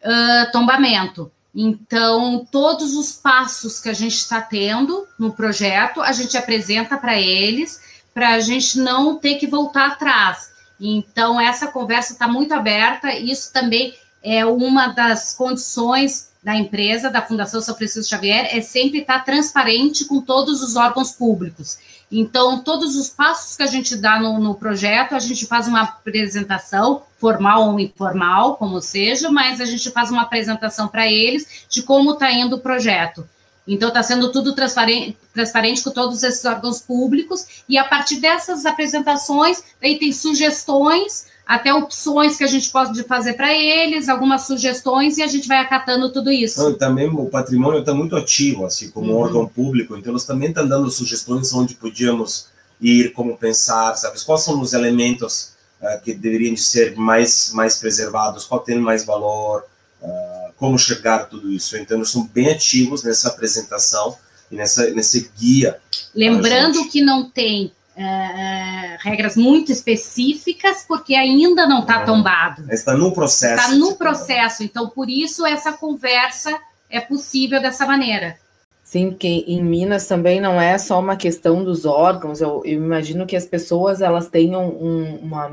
uh, 0.04 0.52
tombamento. 0.52 1.32
Então, 1.56 2.46
todos 2.52 2.96
os 2.96 3.14
passos 3.14 3.80
que 3.80 3.90
a 3.90 3.94
gente 3.94 4.16
está 4.16 4.42
tendo 4.42 5.08
no 5.18 5.34
projeto, 5.34 6.02
a 6.02 6.12
gente 6.12 6.38
apresenta 6.38 6.98
para 6.98 7.20
eles, 7.20 7.82
para 8.14 8.34
a 8.34 8.40
gente 8.40 8.78
não 8.78 9.18
ter 9.18 9.36
que 9.36 9.48
voltar 9.48 9.88
atrás. 9.88 10.57
Então, 10.80 11.40
essa 11.40 11.68
conversa 11.68 12.14
está 12.14 12.28
muito 12.28 12.54
aberta, 12.54 13.12
isso 13.14 13.52
também 13.52 13.96
é 14.24 14.46
uma 14.46 14.88
das 14.88 15.34
condições 15.36 16.32
da 16.44 16.56
empresa, 16.56 17.10
da 17.10 17.22
Fundação 17.22 17.60
São 17.60 17.76
Francisco 17.76 18.10
Xavier, 18.10 18.56
é 18.56 18.62
sempre 18.62 19.00
estar 19.00 19.26
transparente 19.26 20.06
com 20.06 20.22
todos 20.22 20.62
os 20.62 20.76
órgãos 20.76 21.12
públicos. 21.12 21.78
Então, 22.12 22.60
todos 22.60 22.96
os 22.96 23.10
passos 23.10 23.58
que 23.58 23.64
a 23.64 23.68
gente 23.68 23.98
dá 23.98 24.20
no, 24.20 24.40
no, 24.40 24.56
projeto, 24.56 25.14
a 25.14 25.20
gente 25.20 25.46
faz 25.46 25.68
uma 25.68 25.82
apresentação, 25.82 27.04
formal 27.18 27.70
ou 27.70 27.80
informal, 27.80 28.56
como 28.56 28.82
seja, 28.82 29.30
mas 29.30 29.60
a 29.60 29.66
gente 29.66 29.92
faz 29.92 30.10
uma 30.10 30.22
apresentação 30.22 30.88
para 30.88 31.06
eles 31.12 31.66
de 31.70 31.84
como 31.84 32.14
está 32.14 32.32
indo 32.32 32.56
o 32.56 32.62
projeto. 32.62 33.28
Então, 33.68 33.90
está 33.90 34.02
sendo 34.02 34.32
tudo 34.32 34.56
transparente, 34.56 35.18
transparente 35.34 35.84
com 35.84 35.92
todos 35.92 36.24
esses 36.24 36.44
órgãos 36.46 36.80
públicos, 36.80 37.64
e 37.68 37.78
a 37.78 37.84
partir 37.84 38.18
dessas 38.18 38.66
apresentações, 38.66 39.62
aí 39.84 40.00
tem 40.00 40.14
sugestões, 40.14 41.26
até 41.46 41.74
opções 41.74 42.38
que 42.38 42.44
a 42.44 42.48
gente 42.48 42.70
pode 42.70 43.04
fazer 43.04 43.34
para 43.34 43.54
eles, 43.54 44.08
algumas 44.08 44.44
sugestões, 44.44 45.18
e 45.18 45.24
a 45.24 45.28
gente 45.28 45.48
vai 45.48 45.58
acatando 45.58 46.12
tudo 46.12 46.32
isso. 46.32 46.62
Não, 46.62 46.78
também 46.78 47.10
o 47.10 47.26
patrimônio 47.26 47.80
está 47.82 47.94
muito 47.94 48.16
ativo, 48.16 48.66
assim, 48.66 48.90
como 48.90 49.12
uhum. 49.12 49.20
órgão 49.20 49.48
público, 49.48 49.98
então 49.98 50.14
eles 50.14 50.24
também 50.24 50.50
estão 50.50 50.68
dando 50.68 50.90
sugestões 50.90 51.54
onde 51.54 51.74
podíamos 51.74 52.48
ir, 52.80 53.12
como 53.14 53.38
pensar, 53.38 53.96
sabe? 53.96 54.20
Quais 54.24 54.44
são 54.44 54.60
os 54.62 54.74
elementos 54.74 55.54
uh, 55.82 56.02
que 56.04 56.14
deveriam 56.14 56.56
ser 56.56 56.96
mais, 56.96 57.52
mais 57.54 57.78
preservados, 57.78 58.46
qual 58.46 58.62
tem 58.62 58.78
mais 58.80 59.06
valor, 59.06 59.64
uh, 60.02 60.54
como 60.58 60.78
chegar 60.78 61.16
a 61.16 61.26
tudo 61.26 61.52
isso. 61.52 61.78
Então, 61.78 61.98
eles 61.98 62.10
são 62.10 62.26
bem 62.26 62.50
ativos 62.50 63.04
nessa 63.04 63.30
apresentação 63.30 64.18
e 64.52 64.56
nessa, 64.56 64.90
nesse 64.92 65.32
guia. 65.38 65.80
Lembrando 66.14 66.88
que 66.90 67.02
não 67.02 67.30
tem 67.30 67.72
uh, 67.96 68.98
regras 69.00 69.36
muito 69.36 69.72
específicas, 69.72 70.86
porque 70.88 71.16
ainda 71.16 71.68
não 71.68 71.82
está 71.82 72.06
tombado. 72.06 72.66
Está 72.72 72.96
no 72.96 73.12
processo. 73.12 73.62
Está 73.62 73.76
no 73.76 73.96
processo. 73.96 74.64
Então, 74.64 74.90
por 74.90 75.10
isso, 75.10 75.46
essa 75.46 75.74
conversa 75.74 76.58
é 76.90 77.00
possível 77.00 77.62
dessa 77.62 77.86
maneira. 77.86 78.38
Sim, 78.84 79.10
porque 79.10 79.44
em 79.46 79.62
Minas 79.62 80.08
também 80.08 80.40
não 80.40 80.62
é 80.62 80.78
só 80.78 80.98
uma 80.98 81.18
questão 81.18 81.62
dos 81.62 81.86
órgãos. 81.86 82.40
Eu, 82.40 82.62
eu 82.64 82.82
imagino 82.82 83.28
que 83.28 83.36
as 83.36 83.46
pessoas 83.46 84.02
elas 84.02 84.30
tenham 84.30 84.70
um, 84.70 85.18
uma 85.18 85.52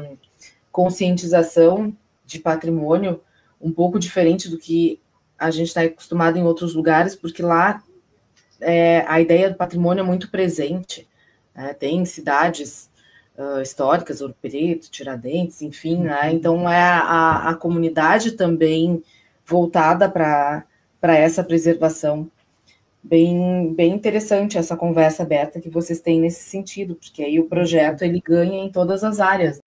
conscientização 0.70 1.92
de 2.24 2.38
patrimônio 2.38 3.20
um 3.64 3.72
pouco 3.72 3.98
diferente 3.98 4.50
do 4.50 4.58
que 4.58 5.00
a 5.38 5.50
gente 5.50 5.68
está 5.68 5.80
acostumado 5.80 6.38
em 6.38 6.44
outros 6.44 6.74
lugares, 6.74 7.16
porque 7.16 7.42
lá 7.42 7.82
é, 8.60 9.04
a 9.08 9.20
ideia 9.20 9.50
do 9.50 9.56
patrimônio 9.56 10.02
é 10.02 10.06
muito 10.06 10.30
presente. 10.30 11.08
Né? 11.54 11.72
Tem 11.72 12.04
cidades 12.04 12.90
uh, 13.38 13.62
históricas, 13.62 14.20
Ouro 14.20 14.36
Preto, 14.40 14.90
Tiradentes, 14.90 15.62
enfim, 15.62 15.96
né? 16.02 16.30
então 16.30 16.68
é 16.70 16.78
a, 16.78 17.48
a 17.48 17.54
comunidade 17.54 18.32
também 18.32 19.02
voltada 19.46 20.08
para 20.10 20.64
essa 21.02 21.42
preservação. 21.42 22.30
Bem, 23.02 23.74
bem 23.74 23.92
interessante 23.92 24.56
essa 24.56 24.76
conversa 24.76 25.22
aberta 25.22 25.60
que 25.60 25.68
vocês 25.68 26.00
têm 26.00 26.20
nesse 26.20 26.42
sentido, 26.44 26.94
porque 26.94 27.22
aí 27.22 27.38
o 27.38 27.48
projeto 27.48 28.02
ele 28.02 28.22
ganha 28.24 28.64
em 28.64 28.70
todas 28.70 29.04
as 29.04 29.20
áreas. 29.20 29.60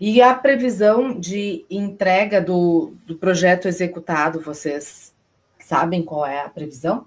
E 0.00 0.20
a 0.20 0.34
previsão 0.34 1.18
de 1.18 1.64
entrega 1.70 2.40
do, 2.40 2.94
do 3.06 3.16
projeto 3.16 3.66
executado, 3.66 4.40
vocês 4.40 5.14
sabem 5.58 6.02
qual 6.02 6.26
é 6.26 6.42
a 6.42 6.48
previsão? 6.48 7.06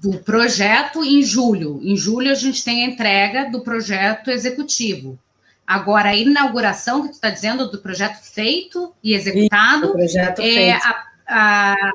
Do 0.00 0.18
projeto 0.20 1.04
em 1.04 1.22
julho. 1.22 1.80
Em 1.82 1.96
julho 1.96 2.30
a 2.30 2.34
gente 2.34 2.64
tem 2.64 2.84
a 2.84 2.88
entrega 2.88 3.50
do 3.50 3.62
projeto 3.62 4.30
executivo. 4.30 5.18
Agora, 5.66 6.10
a 6.10 6.16
inauguração 6.16 7.02
que 7.02 7.08
tu 7.08 7.14
está 7.14 7.30
dizendo 7.30 7.70
do 7.70 7.78
projeto 7.78 8.20
feito 8.22 8.92
e 9.02 9.14
executado 9.14 9.86
Isso, 9.86 9.92
projeto 9.92 10.40
é, 10.40 10.44
feito. 10.44 10.86
A, 10.86 11.06
a, 11.28 11.92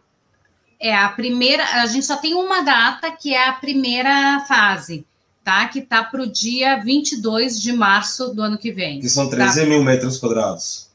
é 0.80 0.96
a 0.96 1.10
primeira. 1.10 1.64
A 1.82 1.86
gente 1.86 2.06
só 2.06 2.18
tem 2.18 2.34
uma 2.34 2.62
data 2.62 3.12
que 3.12 3.34
é 3.34 3.48
a 3.48 3.54
primeira 3.54 4.40
fase 4.48 5.06
tá? 5.48 5.66
Que 5.70 5.80
está 5.80 6.04
para 6.04 6.22
o 6.22 6.28
dia 6.28 6.76
22 6.84 7.62
de 7.62 7.72
março 7.72 8.34
do 8.34 8.42
ano 8.42 8.58
que 8.58 8.70
vem. 8.70 9.00
Que 9.00 9.08
são 9.08 9.30
13 9.30 9.62
tá? 9.62 9.66
mil 9.66 9.82
metros 9.82 10.18
quadrados. 10.18 10.90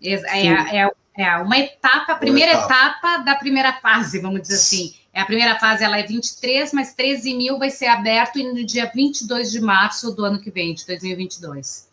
É, 0.00 0.12
é, 0.12 0.82
é, 0.82 0.90
é, 1.18 1.36
uma 1.38 1.58
etapa, 1.58 2.12
a 2.12 2.14
primeira 2.14 2.52
etapa. 2.52 2.74
etapa. 2.74 3.18
da 3.24 3.34
primeira 3.34 3.72
fase, 3.72 4.20
vamos 4.20 4.42
dizer 4.42 4.54
assim. 4.54 4.94
É, 5.12 5.20
a 5.20 5.24
primeira 5.24 5.58
fase 5.58 5.82
ela 5.82 5.98
é 5.98 6.04
23, 6.04 6.72
mas 6.72 6.94
13 6.94 7.34
mil 7.34 7.58
vai 7.58 7.68
ser 7.68 7.86
aberto 7.86 8.38
no 8.38 8.64
dia 8.64 8.88
22 8.94 9.50
de 9.50 9.60
março 9.60 10.14
do 10.14 10.24
ano 10.24 10.38
que 10.40 10.50
vem, 10.52 10.72
de 10.72 10.86
2022. 10.86 11.88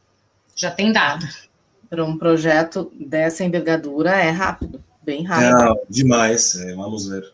Já 0.56 0.70
tem 0.70 0.92
dado. 0.92 1.28
Para 1.90 2.06
um 2.06 2.20
projeto 2.20 2.92
dessa 3.00 3.44
envergadura 3.44 4.12
é 4.12 4.30
rápido, 4.30 4.84
bem 5.02 5.24
rápido. 5.24 5.58
Não, 5.58 5.80
demais, 5.90 6.54
é, 6.54 6.76
vamos 6.76 7.08
ver. 7.08 7.33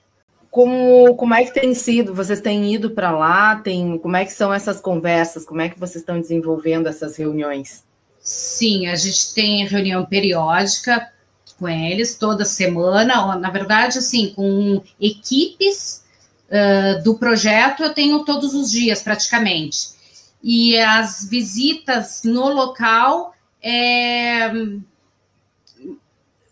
Como, 0.59 1.15
como 1.15 1.33
é 1.33 1.45
que 1.45 1.53
tem 1.53 1.73
sido? 1.73 2.13
Vocês 2.13 2.41
têm 2.41 2.73
ido 2.73 2.89
para 2.89 3.11
lá? 3.11 3.55
Tem, 3.55 3.97
como 3.97 4.17
é 4.17 4.25
que 4.25 4.33
são 4.33 4.53
essas 4.53 4.81
conversas? 4.81 5.45
Como 5.45 5.61
é 5.61 5.69
que 5.69 5.79
vocês 5.79 6.01
estão 6.01 6.19
desenvolvendo 6.19 6.87
essas 6.87 7.15
reuniões? 7.15 7.85
Sim, 8.19 8.87
a 8.87 8.95
gente 8.97 9.33
tem 9.33 9.65
reunião 9.65 10.05
periódica 10.05 11.13
com 11.57 11.69
eles 11.69 12.17
toda 12.17 12.43
semana. 12.43 13.37
Na 13.37 13.49
verdade, 13.49 13.99
assim, 13.99 14.33
com 14.35 14.83
equipes 14.99 16.03
uh, 16.49 17.01
do 17.05 17.17
projeto 17.17 17.81
eu 17.81 17.93
tenho 17.93 18.25
todos 18.25 18.53
os 18.53 18.69
dias 18.69 19.01
praticamente. 19.01 19.91
E 20.43 20.77
as 20.77 21.25
visitas 21.29 22.23
no 22.25 22.49
local 22.49 23.33
é, 23.63 24.51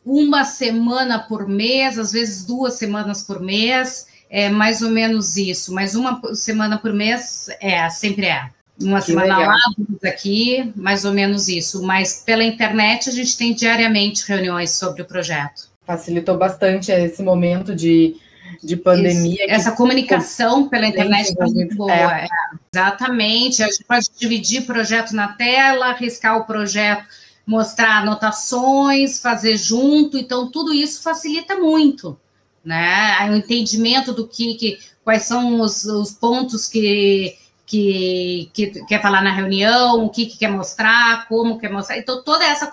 uma 0.07 0.45
semana 0.45 1.19
por 1.19 1.45
mês, 1.47 1.99
às 1.99 2.13
vezes 2.13 2.45
duas 2.45 2.75
semanas 2.75 3.21
por 3.23 3.41
mês, 3.41 4.07
é 4.29 4.47
mais 4.47 4.81
ou 4.81 4.89
menos 4.89 5.35
isso, 5.35 5.73
mas 5.73 5.95
uma 5.95 6.21
semana 6.33 6.77
por 6.77 6.93
mês 6.93 7.49
é, 7.59 7.89
sempre 7.89 8.27
é. 8.27 8.49
Uma 8.79 8.99
que 8.99 9.07
semana 9.07 9.37
legal. 9.37 9.51
lá, 9.51 9.57
duas 9.77 10.03
aqui, 10.05 10.71
mais 10.75 11.03
ou 11.03 11.11
menos 11.11 11.47
isso. 11.47 11.81
Mas 11.83 12.21
pela 12.23 12.43
internet 12.43 13.09
a 13.09 13.11
gente 13.11 13.35
tem 13.35 13.53
diariamente 13.53 14.23
reuniões 14.27 14.71
sobre 14.71 15.01
o 15.01 15.05
projeto. 15.05 15.67
Facilitou 15.85 16.37
bastante 16.37 16.91
esse 16.91 17.23
momento 17.23 17.75
de, 17.75 18.15
de 18.63 18.77
pandemia. 18.77 19.45
Essa 19.49 19.71
comunicação 19.71 20.69
pela 20.69 20.85
internet 20.85 21.29
está 21.29 21.45
muito 21.45 21.75
boa. 21.75 21.91
É. 21.91 22.25
É, 22.25 22.27
exatamente. 22.71 23.63
A 23.63 23.65
gente 23.67 23.83
pode 23.83 24.05
dividir 24.15 24.61
projeto 24.67 25.11
na 25.11 25.29
tela, 25.29 25.87
arriscar 25.87 26.37
o 26.37 26.45
projeto 26.45 27.03
mostrar 27.47 28.01
anotações, 28.01 29.21
fazer 29.21 29.55
junto, 29.55 30.17
então 30.17 30.51
tudo 30.51 30.73
isso 30.73 31.01
facilita 31.01 31.55
muito, 31.55 32.19
né? 32.63 33.31
O 33.31 33.35
entendimento 33.35 34.11
do 34.11 34.27
que, 34.27 34.55
que 34.55 34.79
quais 35.01 35.23
são 35.23 35.61
os, 35.61 35.85
os 35.85 36.11
pontos 36.11 36.67
que, 36.67 37.37
que, 37.65 38.51
que, 38.53 38.85
quer 38.85 39.01
falar 39.01 39.21
na 39.21 39.31
reunião, 39.31 40.03
o 40.03 40.09
que, 40.09 40.25
que 40.25 40.37
quer 40.37 40.49
mostrar, 40.49 41.25
como 41.29 41.57
quer 41.57 41.71
mostrar. 41.71 41.97
Então, 41.97 42.21
toda 42.21 42.43
essa 42.43 42.69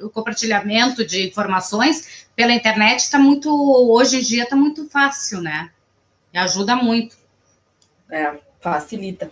o 0.00 0.08
compartilhamento 0.08 1.04
de 1.04 1.28
informações 1.28 2.26
pela 2.34 2.54
internet 2.54 3.00
está 3.00 3.18
muito, 3.18 3.50
hoje 3.90 4.16
em 4.16 4.22
dia 4.22 4.44
está 4.44 4.56
muito 4.56 4.88
fácil, 4.88 5.42
né? 5.42 5.70
E 6.32 6.38
ajuda 6.38 6.74
muito. 6.74 7.14
É, 8.10 8.38
facilita. 8.58 9.30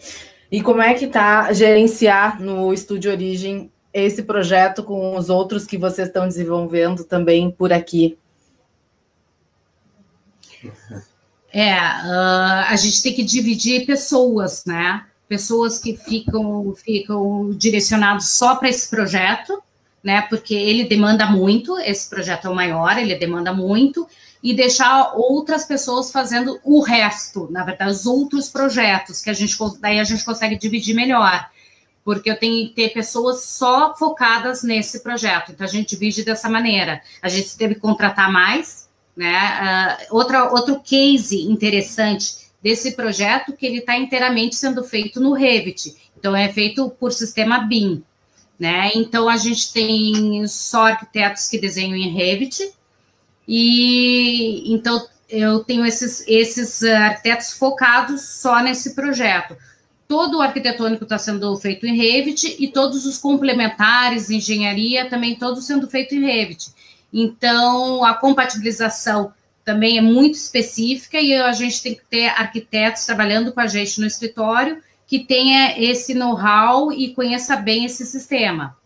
E 0.52 0.60
como 0.60 0.82
é 0.82 0.92
que 0.92 1.06
tá 1.06 1.50
gerenciar 1.54 2.42
no 2.42 2.74
Estúdio 2.74 3.10
Origem 3.10 3.72
esse 3.92 4.22
projeto 4.22 4.82
com 4.82 5.16
os 5.16 5.28
outros 5.28 5.66
que 5.66 5.76
vocês 5.76 6.08
estão 6.08 6.26
desenvolvendo 6.26 7.04
também 7.04 7.50
por 7.50 7.72
aqui? 7.72 8.16
É, 11.52 11.74
uh, 11.74 12.66
a 12.68 12.76
gente 12.76 13.02
tem 13.02 13.12
que 13.12 13.24
dividir 13.24 13.86
pessoas, 13.86 14.64
né? 14.64 15.04
Pessoas 15.28 15.78
que 15.78 15.96
ficam, 15.96 16.74
ficam 16.74 17.50
direcionados 17.50 18.28
só 18.28 18.56
para 18.56 18.68
esse 18.68 18.88
projeto, 18.88 19.60
né? 20.02 20.22
Porque 20.22 20.54
ele 20.54 20.84
demanda 20.84 21.26
muito, 21.26 21.76
esse 21.78 22.08
projeto 22.08 22.46
é 22.46 22.50
o 22.50 22.54
maior, 22.54 22.96
ele 22.98 23.14
demanda 23.16 23.52
muito, 23.52 24.06
e 24.42 24.54
deixar 24.54 25.12
outras 25.14 25.64
pessoas 25.64 26.10
fazendo 26.10 26.58
o 26.64 26.80
resto, 26.80 27.48
na 27.50 27.64
verdade, 27.64 27.90
os 27.90 28.06
outros 28.06 28.48
projetos, 28.48 29.20
que 29.20 29.28
a 29.28 29.34
gente 29.34 29.56
daí 29.80 29.98
a 29.98 30.04
gente 30.04 30.24
consegue 30.24 30.56
dividir 30.56 30.94
melhor 30.94 31.50
porque 32.04 32.30
eu 32.30 32.38
tenho 32.38 32.68
que 32.68 32.74
ter 32.74 32.90
pessoas 32.90 33.44
só 33.44 33.94
focadas 33.94 34.62
nesse 34.62 35.00
projeto. 35.00 35.52
Então, 35.52 35.66
a 35.66 35.70
gente 35.70 35.90
divide 35.90 36.24
dessa 36.24 36.48
maneira. 36.48 37.02
A 37.22 37.28
gente 37.28 37.56
teve 37.56 37.74
que 37.74 37.80
contratar 37.80 38.32
mais, 38.32 38.88
né? 39.16 39.98
Uh, 40.10 40.16
outra, 40.16 40.50
outro 40.50 40.80
case 40.80 41.42
interessante 41.42 42.50
desse 42.62 42.92
projeto 42.92 43.52
que 43.52 43.66
ele 43.66 43.78
está 43.78 43.96
inteiramente 43.96 44.56
sendo 44.56 44.82
feito 44.82 45.20
no 45.20 45.32
Revit. 45.32 45.96
Então, 46.18 46.34
é 46.34 46.50
feito 46.52 46.90
por 46.90 47.12
sistema 47.12 47.60
BIM, 47.60 48.02
né? 48.58 48.90
Então, 48.94 49.28
a 49.28 49.36
gente 49.36 49.72
tem 49.72 50.46
só 50.46 50.86
arquitetos 50.86 51.48
que 51.48 51.58
desenham 51.58 51.96
em 51.96 52.10
Revit, 52.10 52.72
e 53.46 54.72
então 54.72 55.06
eu 55.28 55.64
tenho 55.64 55.84
esses, 55.84 56.24
esses 56.26 56.82
arquitetos 56.82 57.52
focados 57.52 58.22
só 58.22 58.60
nesse 58.60 58.94
projeto 58.94 59.56
todo 60.10 60.38
o 60.38 60.42
arquitetônico 60.42 61.04
está 61.04 61.16
sendo 61.16 61.56
feito 61.56 61.86
em 61.86 61.96
Revit 61.96 62.56
e 62.58 62.66
todos 62.66 63.06
os 63.06 63.16
complementares, 63.16 64.28
engenharia, 64.28 65.08
também 65.08 65.36
todos 65.36 65.64
sendo 65.64 65.86
feito 65.86 66.16
em 66.16 66.24
Revit. 66.24 66.72
Então, 67.12 68.04
a 68.04 68.14
compatibilização 68.14 69.32
também 69.64 69.98
é 69.98 70.00
muito 70.00 70.34
específica 70.34 71.20
e 71.20 71.32
a 71.32 71.52
gente 71.52 71.80
tem 71.80 71.94
que 71.94 72.02
ter 72.10 72.26
arquitetos 72.26 73.06
trabalhando 73.06 73.52
com 73.52 73.60
a 73.60 73.68
gente 73.68 74.00
no 74.00 74.06
escritório 74.06 74.82
que 75.06 75.20
tenha 75.20 75.80
esse 75.80 76.12
know-how 76.12 76.90
e 76.90 77.14
conheça 77.14 77.54
bem 77.54 77.84
esse 77.84 78.04
sistema. 78.04 78.76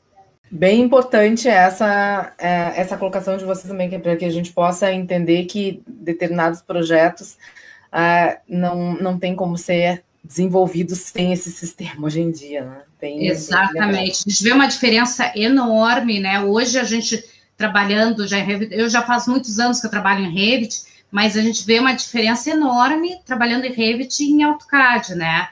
Bem 0.50 0.82
importante 0.82 1.48
essa, 1.48 2.34
é, 2.36 2.74
essa 2.76 2.98
colocação 2.98 3.38
de 3.38 3.46
vocês 3.46 3.66
também, 3.66 3.88
é 3.94 3.98
para 3.98 4.14
que 4.14 4.26
a 4.26 4.30
gente 4.30 4.52
possa 4.52 4.92
entender 4.92 5.46
que 5.46 5.82
determinados 5.86 6.60
projetos 6.60 7.38
uh, 7.90 8.36
não, 8.46 8.92
não 8.92 9.18
tem 9.18 9.34
como 9.34 9.56
ser 9.56 10.04
desenvolvidos 10.24 10.98
sem 11.00 11.32
esse 11.32 11.52
sistema 11.52 12.06
hoje 12.06 12.20
em 12.20 12.30
dia, 12.30 12.64
né? 12.64 12.82
Tem, 12.98 13.26
Exatamente. 13.26 14.24
A 14.26 14.30
gente 14.30 14.42
vê 14.42 14.52
uma 14.52 14.66
diferença 14.66 15.30
enorme, 15.36 16.18
né? 16.18 16.40
Hoje 16.40 16.78
a 16.78 16.84
gente 16.84 17.22
trabalhando 17.56 18.26
já 18.26 18.38
em 18.38 18.44
Revit, 18.44 18.74
eu 18.74 18.88
já 18.88 19.02
faz 19.02 19.28
muitos 19.28 19.60
anos 19.60 19.80
que 19.80 19.86
eu 19.86 19.90
trabalho 19.90 20.24
em 20.24 20.32
Revit, 20.32 20.82
mas 21.10 21.36
a 21.36 21.42
gente 21.42 21.64
vê 21.64 21.78
uma 21.78 21.92
diferença 21.92 22.50
enorme 22.50 23.18
trabalhando 23.26 23.66
em 23.66 23.72
Revit 23.72 24.24
e 24.24 24.30
em 24.30 24.42
AutoCAD, 24.42 25.14
né? 25.14 25.48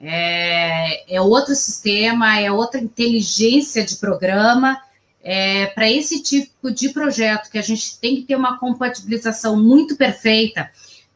É, 0.00 1.16
é 1.16 1.20
outro 1.20 1.54
sistema, 1.54 2.38
é 2.38 2.50
outra 2.50 2.80
inteligência 2.80 3.84
de 3.84 3.96
programa. 3.96 4.80
É, 5.22 5.66
Para 5.66 5.90
esse 5.90 6.22
tipo 6.22 6.70
de 6.70 6.88
projeto, 6.88 7.50
que 7.50 7.58
a 7.58 7.62
gente 7.62 7.98
tem 7.98 8.16
que 8.16 8.22
ter 8.22 8.36
uma 8.36 8.58
compatibilização 8.58 9.60
muito 9.60 9.96
perfeita, 9.96 10.70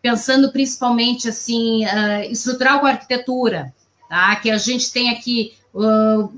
pensando 0.07 0.53
principalmente 0.53 1.29
assim, 1.29 1.85
uh, 1.85 2.31
estrutural 2.31 2.79
com 2.79 2.87
arquitetura, 2.87 3.75
tá? 4.09 4.37
que 4.37 4.49
a 4.49 4.57
gente 4.57 4.93
tem 4.93 5.11
aqui 5.11 5.55
uh, 5.75 6.33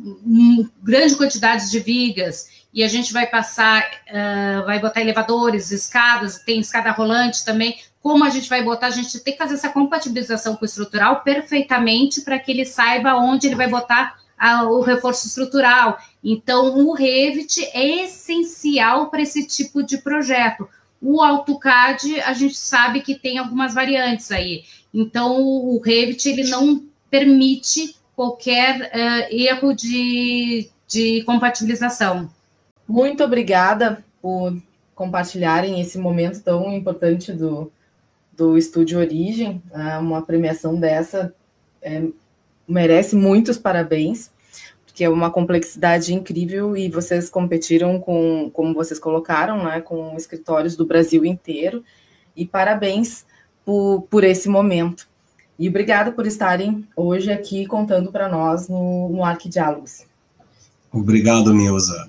grande 0.83 1.15
quantidade 1.17 1.71
de 1.71 1.79
vigas, 1.79 2.49
e 2.73 2.83
a 2.83 2.89
gente 2.89 3.13
vai 3.13 3.27
passar, 3.27 3.83
uh, 3.83 4.65
vai 4.65 4.81
botar 4.81 5.03
elevadores, 5.03 5.71
escadas, 5.71 6.39
tem 6.39 6.61
escada 6.61 6.91
rolante 6.93 7.45
também. 7.45 7.77
Como 8.01 8.25
a 8.25 8.31
gente 8.31 8.49
vai 8.49 8.63
botar, 8.63 8.87
a 8.87 8.91
gente 8.91 9.21
tem 9.21 9.35
que 9.35 9.39
fazer 9.39 9.55
essa 9.55 9.69
compatibilização 9.69 10.57
com 10.57 10.63
o 10.63 10.67
estrutural 10.67 11.21
perfeitamente 11.21 12.23
para 12.23 12.39
que 12.39 12.51
ele 12.51 12.65
saiba 12.65 13.17
onde 13.17 13.49
ele 13.49 13.57
vai 13.57 13.69
botar 13.69 14.17
a, 14.39 14.65
o 14.65 14.81
reforço 14.81 15.27
estrutural. 15.27 15.99
Então, 16.25 16.79
o 16.79 16.95
Revit 16.95 17.63
é 17.75 18.05
essencial 18.05 19.11
para 19.11 19.21
esse 19.21 19.47
tipo 19.47 19.83
de 19.83 19.99
projeto. 19.99 20.67
O 21.01 21.23
AutoCAD, 21.23 22.21
a 22.21 22.33
gente 22.33 22.57
sabe 22.57 23.01
que 23.01 23.15
tem 23.15 23.39
algumas 23.39 23.75
variantes 23.75 24.31
aí. 24.33 24.65
Então, 24.93 25.41
o 25.41 25.81
Revit, 25.81 26.29
ele 26.29 26.49
não 26.49 26.83
permite 27.11 27.97
qualquer 28.17 28.91
uh, 28.93 29.35
erro 29.35 29.73
de, 29.73 30.69
de 30.89 31.23
compatibilização. 31.23 32.29
Muito 32.87 33.23
obrigada 33.23 34.05
por 34.21 34.57
compartilharem 34.95 35.81
esse 35.81 35.99
momento 35.99 36.43
tão 36.43 36.73
importante 36.73 37.33
do, 37.33 37.71
do 38.37 38.59
Estúdio 38.59 38.99
Origem. 38.99 39.63
Ah, 39.73 40.01
uma 40.01 40.23
premiação 40.23 40.75
dessa 40.75 41.33
é, 41.81 42.03
merece 42.67 43.15
muitos 43.15 43.57
parabéns, 43.57 44.31
porque 44.99 45.05
é 45.05 45.09
uma 45.09 45.31
complexidade 45.31 46.13
incrível 46.13 46.77
e 46.77 46.89
vocês 46.89 47.31
competiram 47.31 48.01
com, 48.01 48.51
como 48.53 48.75
vocês 48.75 48.99
colocaram, 48.99 49.63
né, 49.63 49.81
com 49.81 50.17
escritórios 50.17 50.75
do 50.75 50.85
Brasil 50.85 51.25
inteiro. 51.25 51.85
E 52.35 52.45
parabéns 52.45 53.25
por, 53.65 54.03
por 54.11 54.25
esse 54.25 54.49
momento. 54.49 55.09
E 55.57 55.69
obrigada 55.69 56.11
por 56.11 56.27
estarem 56.27 56.85
hoje 56.97 57.31
aqui 57.31 57.65
contando 57.65 58.11
para 58.11 58.29
nós 58.29 58.69
no, 58.69 59.09
no 59.11 59.25
Arquidiálogos. 59.25 60.05
Obrigado, 60.91 61.55
Nilza. 61.55 62.09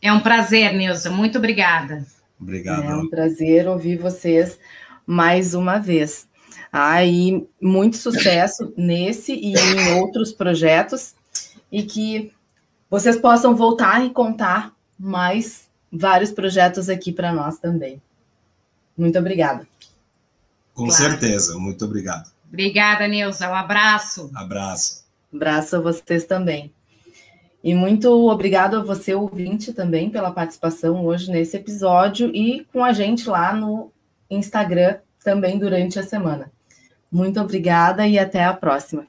É 0.00 0.12
um 0.12 0.20
prazer, 0.20 0.72
Nilza. 0.74 1.10
Muito 1.10 1.38
obrigada. 1.38 2.06
Obrigado. 2.40 2.84
É 2.84 2.94
um 2.94 3.08
prazer 3.08 3.66
ouvir 3.66 3.98
vocês 3.98 4.60
mais 5.04 5.54
uma 5.54 5.78
vez. 5.78 6.28
Aí, 6.72 7.44
ah, 7.44 7.46
muito 7.60 7.96
sucesso 7.96 8.72
nesse 8.78 9.32
e 9.32 9.54
em 9.54 9.94
outros 10.00 10.30
projetos 10.30 11.17
e 11.70 11.82
que 11.82 12.32
vocês 12.90 13.16
possam 13.16 13.54
voltar 13.54 14.04
e 14.04 14.10
contar 14.10 14.74
mais 14.98 15.68
vários 15.92 16.30
projetos 16.30 16.88
aqui 16.88 17.12
para 17.12 17.32
nós 17.32 17.58
também. 17.58 18.00
Muito 18.96 19.18
obrigada. 19.18 19.66
Com 20.74 20.86
claro. 20.86 21.02
certeza, 21.02 21.58
muito 21.58 21.84
obrigado. 21.84 22.30
Obrigada, 22.48 23.06
Nilza. 23.06 23.48
Um 23.48 23.54
abraço. 23.54 24.30
Abraço. 24.34 25.04
Abraço 25.32 25.76
a 25.76 25.80
vocês 25.80 26.24
também. 26.24 26.72
E 27.62 27.74
muito 27.74 28.08
obrigado 28.30 28.76
a 28.76 28.82
você, 28.82 29.14
ouvinte, 29.14 29.72
também 29.72 30.08
pela 30.08 30.30
participação 30.30 31.04
hoje 31.04 31.30
nesse 31.30 31.56
episódio 31.56 32.34
e 32.34 32.64
com 32.72 32.82
a 32.82 32.92
gente 32.92 33.28
lá 33.28 33.52
no 33.52 33.92
Instagram 34.30 34.98
também 35.22 35.58
durante 35.58 35.98
a 35.98 36.02
semana. 36.02 36.50
Muito 37.10 37.40
obrigada 37.40 38.06
e 38.06 38.18
até 38.18 38.44
a 38.44 38.54
próxima. 38.54 39.06